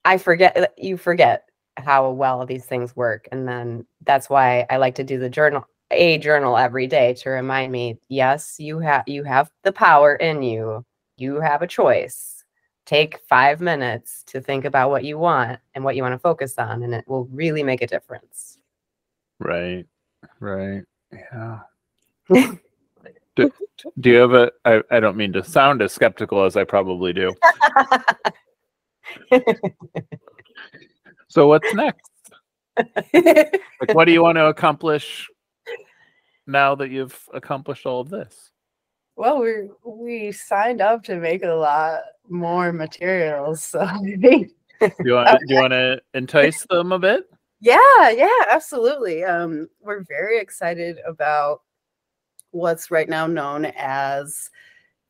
[0.04, 1.44] i forget you forget
[1.76, 5.66] how well these things work and then that's why i like to do the journal
[5.90, 10.42] a journal every day to remind me yes you have you have the power in
[10.42, 10.84] you
[11.16, 12.44] you have a choice
[12.84, 16.54] take 5 minutes to think about what you want and what you want to focus
[16.58, 18.58] on and it will really make a difference
[19.38, 19.86] Right.
[20.40, 20.82] Right.
[21.12, 21.60] Yeah.
[23.36, 23.52] do,
[24.00, 27.12] do you have a I, I don't mean to sound as skeptical as I probably
[27.12, 27.34] do.
[31.30, 32.10] So what's next?
[33.12, 35.28] Like what do you want to accomplish
[36.48, 38.50] now that you've accomplished all of this?
[39.16, 44.92] well we we signed up to make a lot more materials so I think Do
[45.04, 47.24] you want do you want to entice them a bit?
[47.60, 49.24] Yeah, yeah, absolutely.
[49.24, 51.62] Um, we're very excited about
[52.52, 54.50] what's right now known as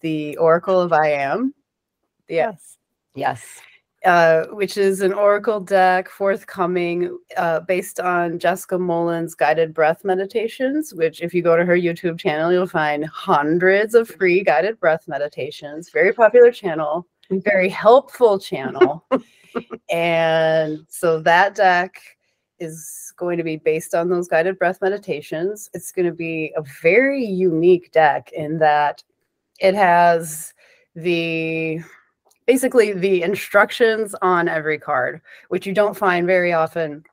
[0.01, 1.53] the Oracle of I Am.
[2.29, 2.79] Yes.
[3.14, 3.61] yes
[4.05, 10.94] Uh, which is an Oracle deck forthcoming uh, based on Jessica Mullen's guided breath meditations,
[10.94, 15.09] which, if you go to her YouTube channel, you'll find hundreds of free guided breath
[15.09, 15.90] meditations.
[15.90, 19.05] Very popular channel, very helpful channel.
[19.90, 22.01] and so that deck
[22.61, 25.69] is going to be based on those guided breath meditations.
[25.75, 29.03] It's going to be a very unique deck in that
[29.59, 30.55] it has
[30.94, 31.81] the
[32.49, 35.21] basically the instructions on every card,
[35.51, 37.05] which you don't find very often,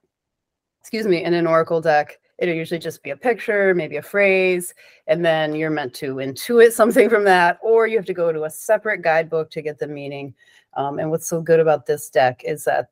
[0.80, 2.20] excuse me, in an Oracle deck.
[2.38, 4.74] It'll usually just be a picture, maybe a phrase,
[5.08, 8.46] and then you're meant to intuit something from that, or you have to go to
[8.46, 10.34] a separate guidebook to get the meaning.
[10.78, 12.92] Um, and what's so good about this deck is that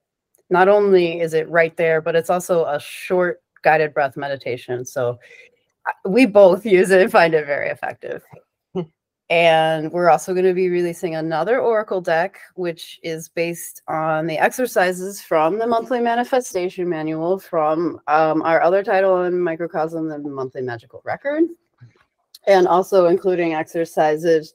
[0.50, 4.84] not only is it right there, but it's also a short guided breath meditation.
[4.84, 5.18] So
[6.04, 8.22] we both use it and find it very effective.
[9.30, 14.38] And we're also going to be releasing another Oracle deck, which is based on the
[14.38, 20.61] exercises from the monthly manifestation manual from um, our other title in Microcosm, the monthly
[20.61, 21.43] magical record,
[22.47, 24.53] and also including exercises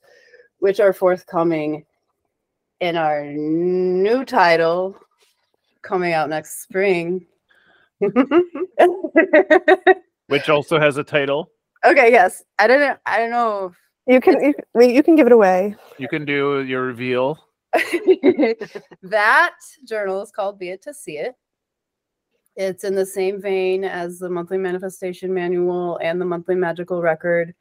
[0.60, 1.84] which are forthcoming
[2.80, 4.96] in our new title
[5.82, 7.26] coming out next spring.
[10.28, 11.50] Which also has a title.
[11.84, 12.44] okay, yes.
[12.58, 13.72] I didn't I don't know
[14.08, 15.76] You can you, can- you can give it away.
[15.98, 17.38] You can do your reveal.
[19.02, 19.54] that
[19.84, 21.34] journal is called Be It to See It.
[22.56, 27.54] It's in the same vein as the monthly manifestation manual and the monthly magical record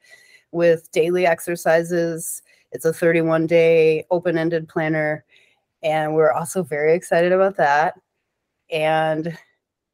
[0.50, 2.42] with daily exercises.
[2.72, 5.24] It's a 31 day open ended planner.
[5.82, 7.94] And we're also very excited about that.
[8.70, 9.36] And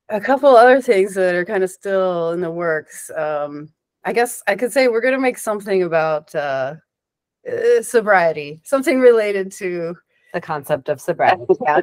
[0.09, 3.11] a couple other things that are kind of still in the works.
[3.11, 3.74] Um,
[4.05, 6.75] I guess I could say we're going to make something about uh,
[7.51, 9.97] uh, sobriety, something related to
[10.35, 11.45] The concept of sobriety.
[11.63, 11.81] Yeah.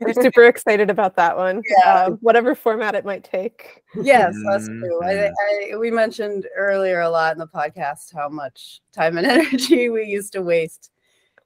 [0.00, 1.62] We're super excited about that one.
[1.66, 2.04] Yeah.
[2.04, 3.82] Um, whatever format it might take.
[4.02, 5.00] Yes, us too.
[5.04, 5.32] I, Mhm.
[5.72, 10.04] I, we mentioned earlier a lot in the podcast how much time and energy we
[10.04, 10.90] used to waste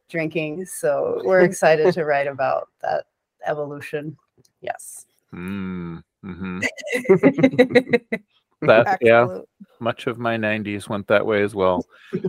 [0.09, 0.67] drinking.
[0.67, 3.05] So we're excited to write about that
[3.47, 4.17] evolution.
[4.61, 5.07] Yes.
[5.33, 6.03] Mm,
[8.63, 9.41] That yeah,
[9.81, 11.85] much of my '90s went that way as well.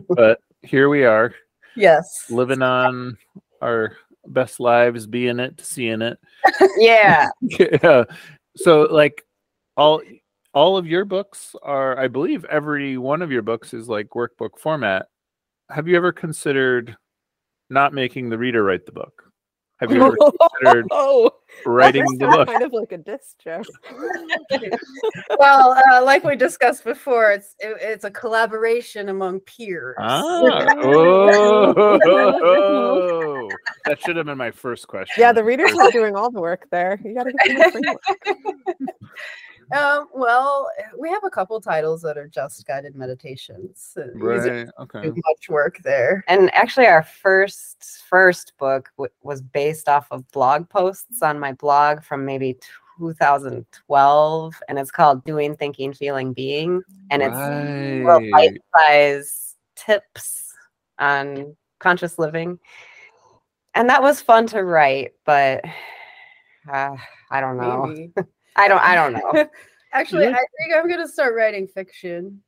[0.09, 1.33] But here we are,
[1.75, 2.25] yes.
[2.29, 3.17] living on
[3.61, 3.97] our
[4.27, 6.19] best lives, being it, seeing it.
[6.77, 7.29] yeah.
[7.41, 8.03] yeah.
[8.57, 9.23] So like
[9.77, 10.01] all
[10.53, 14.59] all of your books are I believe every one of your books is like workbook
[14.59, 15.07] format.
[15.69, 16.95] Have you ever considered
[17.69, 19.31] not making the reader write the book?
[19.79, 20.15] Have you ever
[20.61, 21.31] considered Oh,
[21.65, 22.47] writing that's the book?
[22.47, 23.65] kind of like a diss joke.
[25.39, 29.95] well, uh, like we discussed before, it's it, it's a collaboration among peers.
[29.99, 30.21] Ah,
[30.83, 31.73] oh,
[33.85, 35.21] that should have been my first question.
[35.21, 36.97] Yeah, the readers are doing all the work there.
[37.03, 38.01] You gotta give the framework.
[39.71, 43.97] Um, well, we have a couple titles that are just guided meditations.
[44.13, 44.67] Right.
[44.79, 45.01] Okay.
[45.01, 46.23] too much work there.
[46.27, 51.53] And actually, our first first book w- was based off of blog posts on my
[51.53, 52.57] blog from maybe
[52.99, 57.37] 2012, and it's called "Doing, Thinking, Feeling, Being," and it's
[58.05, 58.59] Right.
[58.75, 60.53] bite-size tips
[60.99, 62.59] on conscious living.
[63.73, 65.63] And that was fun to write, but
[66.71, 66.95] uh,
[67.31, 67.93] I don't know.
[68.57, 68.65] Maybe.
[68.65, 68.81] I don't.
[68.81, 69.49] I don't know.
[69.93, 72.41] Actually, I think I'm gonna start writing fiction.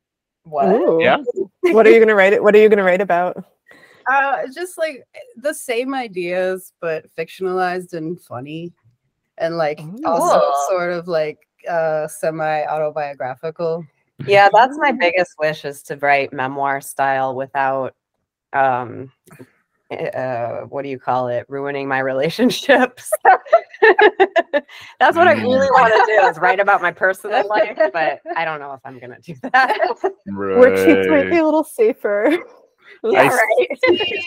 [0.44, 0.68] What?
[0.68, 0.98] Ooh.
[1.02, 1.18] Yeah.
[1.72, 2.42] What are you gonna write it?
[2.42, 3.44] What are you gonna write about?
[4.10, 5.04] Uh, just like
[5.36, 8.72] the same ideas, but fictionalized and funny,
[9.36, 10.40] and like also
[10.70, 11.38] sort of like
[11.68, 13.84] uh, semi autobiographical.
[14.26, 17.94] Yeah, that's my biggest wish is to write memoir style without
[18.54, 19.12] um
[19.90, 23.12] eh, uh what do you call it ruining my relationships
[25.00, 25.72] that's what i really mm.
[25.72, 28.98] want to do is write about my personal life but i don't know if i'm
[28.98, 29.78] gonna do that
[30.28, 31.40] Worksheets might be Right.
[31.40, 32.30] a little safer.
[33.04, 33.38] yeah, I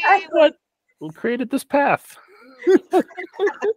[0.09, 0.55] right what
[0.99, 2.17] we created this path.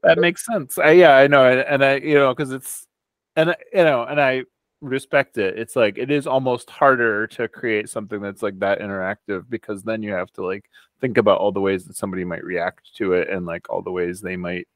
[0.02, 0.78] that makes sense.
[0.78, 2.86] I, yeah, I know, and, and I, you know, because it's,
[3.34, 4.44] and you know, and I
[4.80, 5.58] respect it.
[5.58, 10.02] It's like it is almost harder to create something that's like that interactive because then
[10.02, 10.70] you have to like
[11.00, 13.90] think about all the ways that somebody might react to it and like all the
[13.90, 14.68] ways they might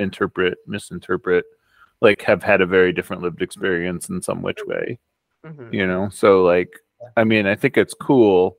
[0.00, 1.44] interpret, misinterpret,
[2.00, 4.98] like have had a very different lived experience in some which way
[5.44, 5.72] Mhm.
[5.72, 6.08] you know?
[6.10, 6.70] So like
[7.16, 8.58] i mean i think it's cool.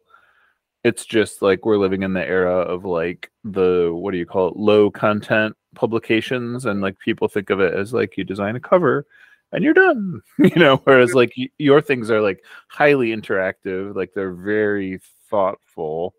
[0.84, 4.50] It's just like we're living in the era of like the what do you call
[4.50, 8.60] it low content publications and like people think of it as like you design a
[8.60, 9.06] cover
[9.52, 10.78] and you're done you know?
[10.86, 16.14] Whereas like y- your things are like highly interactive like they're very thoughtful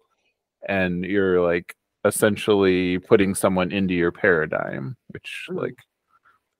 [0.69, 1.75] and you're like
[2.05, 5.63] essentially putting someone into your paradigm which Mhm.
[5.63, 5.77] like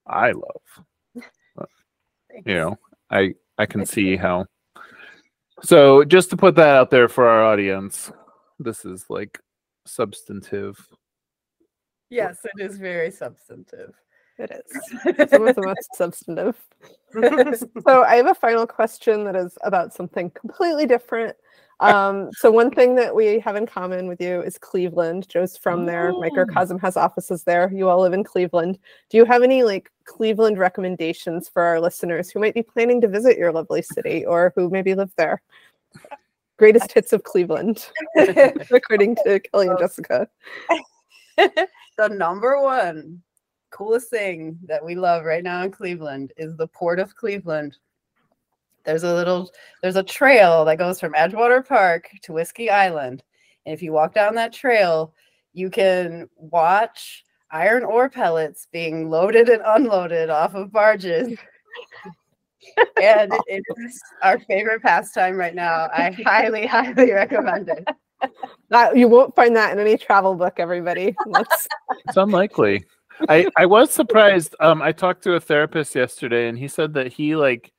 [0.07, 0.85] i love
[2.45, 2.77] you know
[3.11, 4.47] i i can see how
[5.63, 8.11] so just to put that out there for our audience
[8.59, 9.39] this is like
[9.87, 10.77] substantive
[12.11, 13.95] Yes, it is very substantive.
[14.39, 15.31] It is.
[15.31, 16.57] Some of the most substantive.
[17.87, 21.37] so I have a final question that is about something completely different.
[21.81, 25.29] Um, so one thing that we have in common with you is Cleveland.
[25.29, 26.11] Joe's from there.
[26.11, 26.21] Oh.
[26.21, 27.71] Microcosm has offices there.
[27.73, 28.79] You all live in Cleveland.
[29.11, 33.09] Do you have any like Cleveland recommendations for our listeners who might be planning to
[33.09, 35.41] visit your lovely city or who maybe live there?
[36.57, 40.29] Greatest hits of Cleveland, according to Kelly and Jessica.
[41.37, 43.23] the number one
[43.71, 47.77] coolest thing that we love right now in Cleveland is the Port of Cleveland.
[48.85, 49.51] There's a little
[49.83, 53.23] there's a trail that goes from Edgewater Park to Whiskey Island.
[53.67, 55.13] And if you walk down that trail,
[55.53, 61.39] you can watch iron ore pellets being loaded and unloaded off of barges.
[63.01, 65.89] and it is our favorite pastime right now.
[65.93, 67.89] I highly, highly recommend it.
[68.71, 71.15] That, you won't find that in any travel book, everybody.
[71.33, 71.69] That's,
[72.07, 72.85] It's unlikely.
[73.29, 74.55] I I was surprised.
[74.61, 77.73] Um, I talked to a therapist yesterday, and he said that he like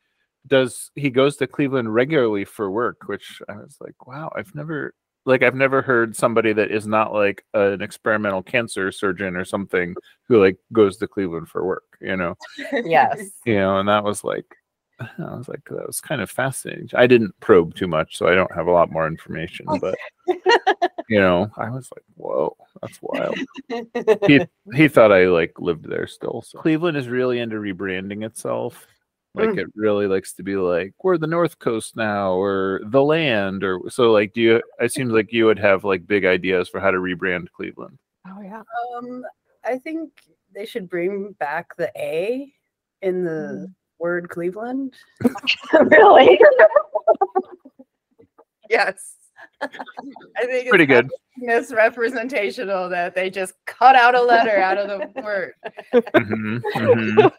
[0.48, 4.94] does he goes to Cleveland regularly for work, which I was like, wow, I've never
[5.26, 9.96] like I've never heard somebody that is not like an experimental cancer surgeon or something
[10.28, 12.36] who like goes to Cleveland for work, you know,
[12.72, 13.30] yes.
[13.46, 14.46] you know, and that was like.
[15.00, 16.90] I was like, that was kind of fascinating.
[16.94, 19.66] I didn't probe too much, so I don't have a lot more information.
[19.70, 19.80] Oh.
[19.80, 19.98] But
[21.08, 23.38] you know, I was like, whoa, that's wild
[24.28, 26.42] he he thought I like lived there still.
[26.42, 28.88] So Cleveland is really into rebranding itself.
[29.36, 33.64] Like it really likes to be like we're the North Coast now, or the land,
[33.64, 34.12] or so.
[34.12, 34.62] Like, do you?
[34.80, 37.98] It seems like you would have like big ideas for how to rebrand Cleveland.
[38.28, 38.64] oh yeah.
[38.98, 39.24] Um,
[39.64, 40.12] I think
[40.54, 42.52] they should bring back the A
[43.04, 44.96] in the word Cleveland.
[45.74, 46.40] really?
[48.70, 49.16] Yes.
[49.62, 49.68] I
[50.42, 51.10] think it's Pretty good.
[51.38, 55.54] misrepresentational that they just cut out a letter out of the word.
[55.94, 57.32] Mhm, mhm.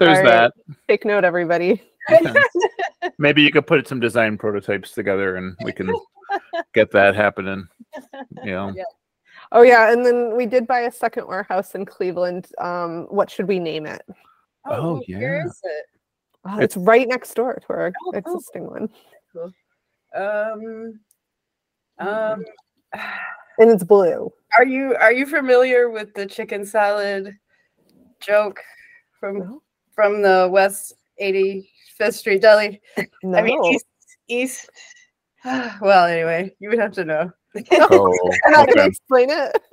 [0.00, 0.50] There's All right.
[0.66, 0.76] that.
[0.88, 1.80] Take note, everybody.
[2.10, 2.32] Okay.
[3.18, 5.94] Maybe you could put some design prototypes together, and we can
[6.74, 7.68] get that happening.
[8.42, 8.72] You know.
[8.74, 8.84] Yeah.
[9.52, 12.48] Oh yeah, and then we did buy a second warehouse in Cleveland.
[12.58, 14.00] Um, what should we name it?
[14.64, 15.44] Oh, Where yeah.
[15.46, 15.84] is it?
[16.46, 18.18] Oh, it's right next door to our Oh, oh.
[18.18, 18.88] existing one,
[20.14, 21.00] Um,
[21.98, 22.44] um,
[23.58, 24.32] and it's blue.
[24.58, 27.36] are you are you familiar with the chicken salad
[28.20, 28.60] joke
[29.18, 29.62] from No.
[30.00, 32.80] From the West 85th Street Deli?
[33.22, 33.86] No, I mean East
[34.28, 34.70] East.
[35.82, 37.30] Well, anyway, you would have to know.
[37.72, 39.58] Oh, I'm not gonna explain it.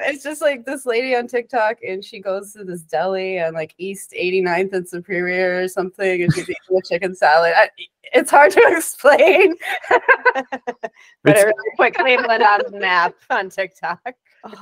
[0.00, 3.74] it's just like this lady on TikTok, and she goes to this deli on like
[3.76, 7.52] East 89th and Superior or something, and she's eating a chicken salad.
[7.54, 7.68] I,
[8.14, 9.54] it's hard to explain.
[11.24, 14.00] But It's- it really put Cleveland on the map on TikTok.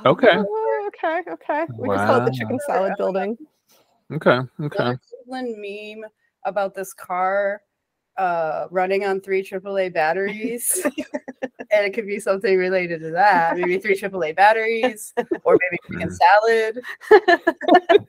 [0.05, 0.37] Okay.
[0.37, 1.21] Oh, okay.
[1.31, 1.65] Okay.
[1.77, 3.37] We just call it the chicken salad building.
[4.11, 4.39] Okay.
[4.61, 4.89] Okay.
[4.89, 6.09] a Cleveland meme
[6.45, 7.61] about this car
[8.17, 13.57] uh, running on three AAA batteries, and it could be something related to that.
[13.57, 16.81] Maybe three AAA batteries, or maybe chicken salad.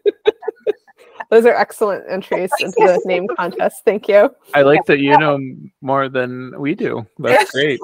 [1.30, 3.82] Those are excellent entries into the name contest.
[3.86, 4.28] Thank you.
[4.55, 5.38] I like that you know
[5.80, 7.07] more than we do.
[7.18, 7.80] That's great.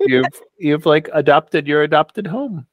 [0.00, 0.24] you've
[0.58, 2.66] you've like adopted your adopted home.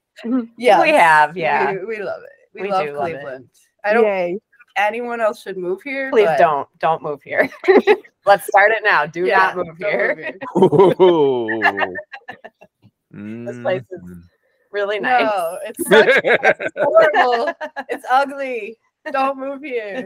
[0.57, 1.73] Yeah, We have, yeah.
[1.73, 2.42] we, we love it.
[2.53, 3.13] We, We love do love it.
[3.13, 3.49] Cleveland.
[3.83, 4.27] I don't Yay.
[4.33, 4.43] think
[4.77, 6.09] anyone else should move here.
[6.11, 6.67] Please but- don't.
[6.79, 7.49] Don't move here.
[8.25, 9.05] Let's start it now.
[9.05, 10.37] Do Yeah, not move don't here.
[10.57, 11.93] Ooh.
[13.45, 14.23] This place is- Mm.
[14.71, 15.21] Really nice.
[15.21, 17.53] No, it's such horrible.
[17.89, 18.75] It's ugly.
[19.11, 20.03] Don't move here.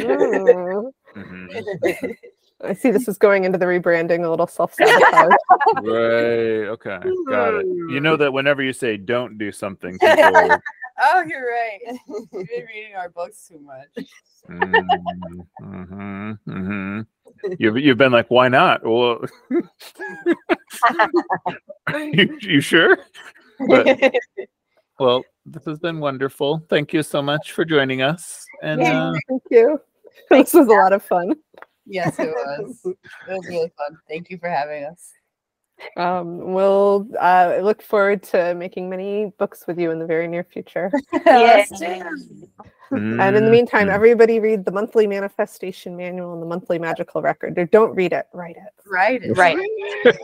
[0.00, 0.90] Ooh.
[1.14, 2.16] Mhm.
[2.64, 5.32] I see this is going into the rebranding, a little self sabotage.
[5.82, 6.68] Right.
[6.68, 6.98] Okay.
[7.28, 7.66] Got it.
[7.66, 10.56] You know that whenever you say "don't do something," people.
[11.00, 11.80] Oh, you're right.
[12.08, 13.88] You've been reading our books too much.
[14.48, 17.00] mm-hmm, hmm
[17.58, 18.84] You've you've been like, why not?
[18.84, 19.24] Well,
[22.12, 22.98] you, you sure?
[23.66, 24.14] But
[24.98, 26.66] well, this has been wonderful.
[26.68, 28.46] Thank you so much for joining us.
[28.62, 29.80] And uh, Thank you.
[30.28, 31.34] This was a lot of fun.
[31.86, 32.78] Yes, it was.
[32.84, 32.96] It
[33.28, 33.98] was really fun.
[34.08, 35.12] Thank you for having us.
[35.96, 40.44] Um, we'll uh, look forward to making many books with you in the very near
[40.44, 40.90] future.
[41.26, 41.86] Let's do
[42.90, 43.92] And in the meantime, mhm.
[43.92, 47.58] everybody read the monthly manifestation manual and the monthly magical record.
[47.58, 48.72] Or don't read it, write it.
[48.86, 49.22] Right.
[49.36, 49.58] Right.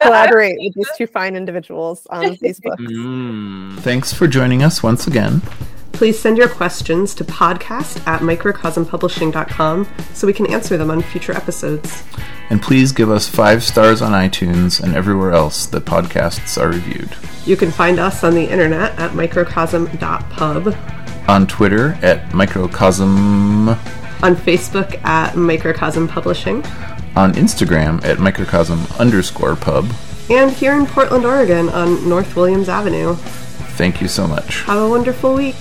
[0.00, 2.80] Collaborate with these two fine individuals on these books.
[2.82, 3.80] Mm.
[3.80, 5.42] Thanks for joining us once again.
[5.98, 11.32] Please send your questions to podcast at microcosmpublishing.com so we can answer them on future
[11.32, 12.04] episodes.
[12.50, 17.10] And please give us five stars on iTunes and everywhere else that podcasts are reviewed.
[17.44, 20.76] You can find us on the internet at microcosm.pub.
[21.28, 23.70] On Twitter at microcosm
[24.22, 26.64] on Facebook at Microcosm Publishing,
[27.16, 29.90] On Instagram at microcosm underscore pub.
[30.30, 33.14] and here in Portland, Oregon on North Williams Avenue.
[33.76, 34.62] Thank you so much.
[34.62, 35.56] Have a wonderful week.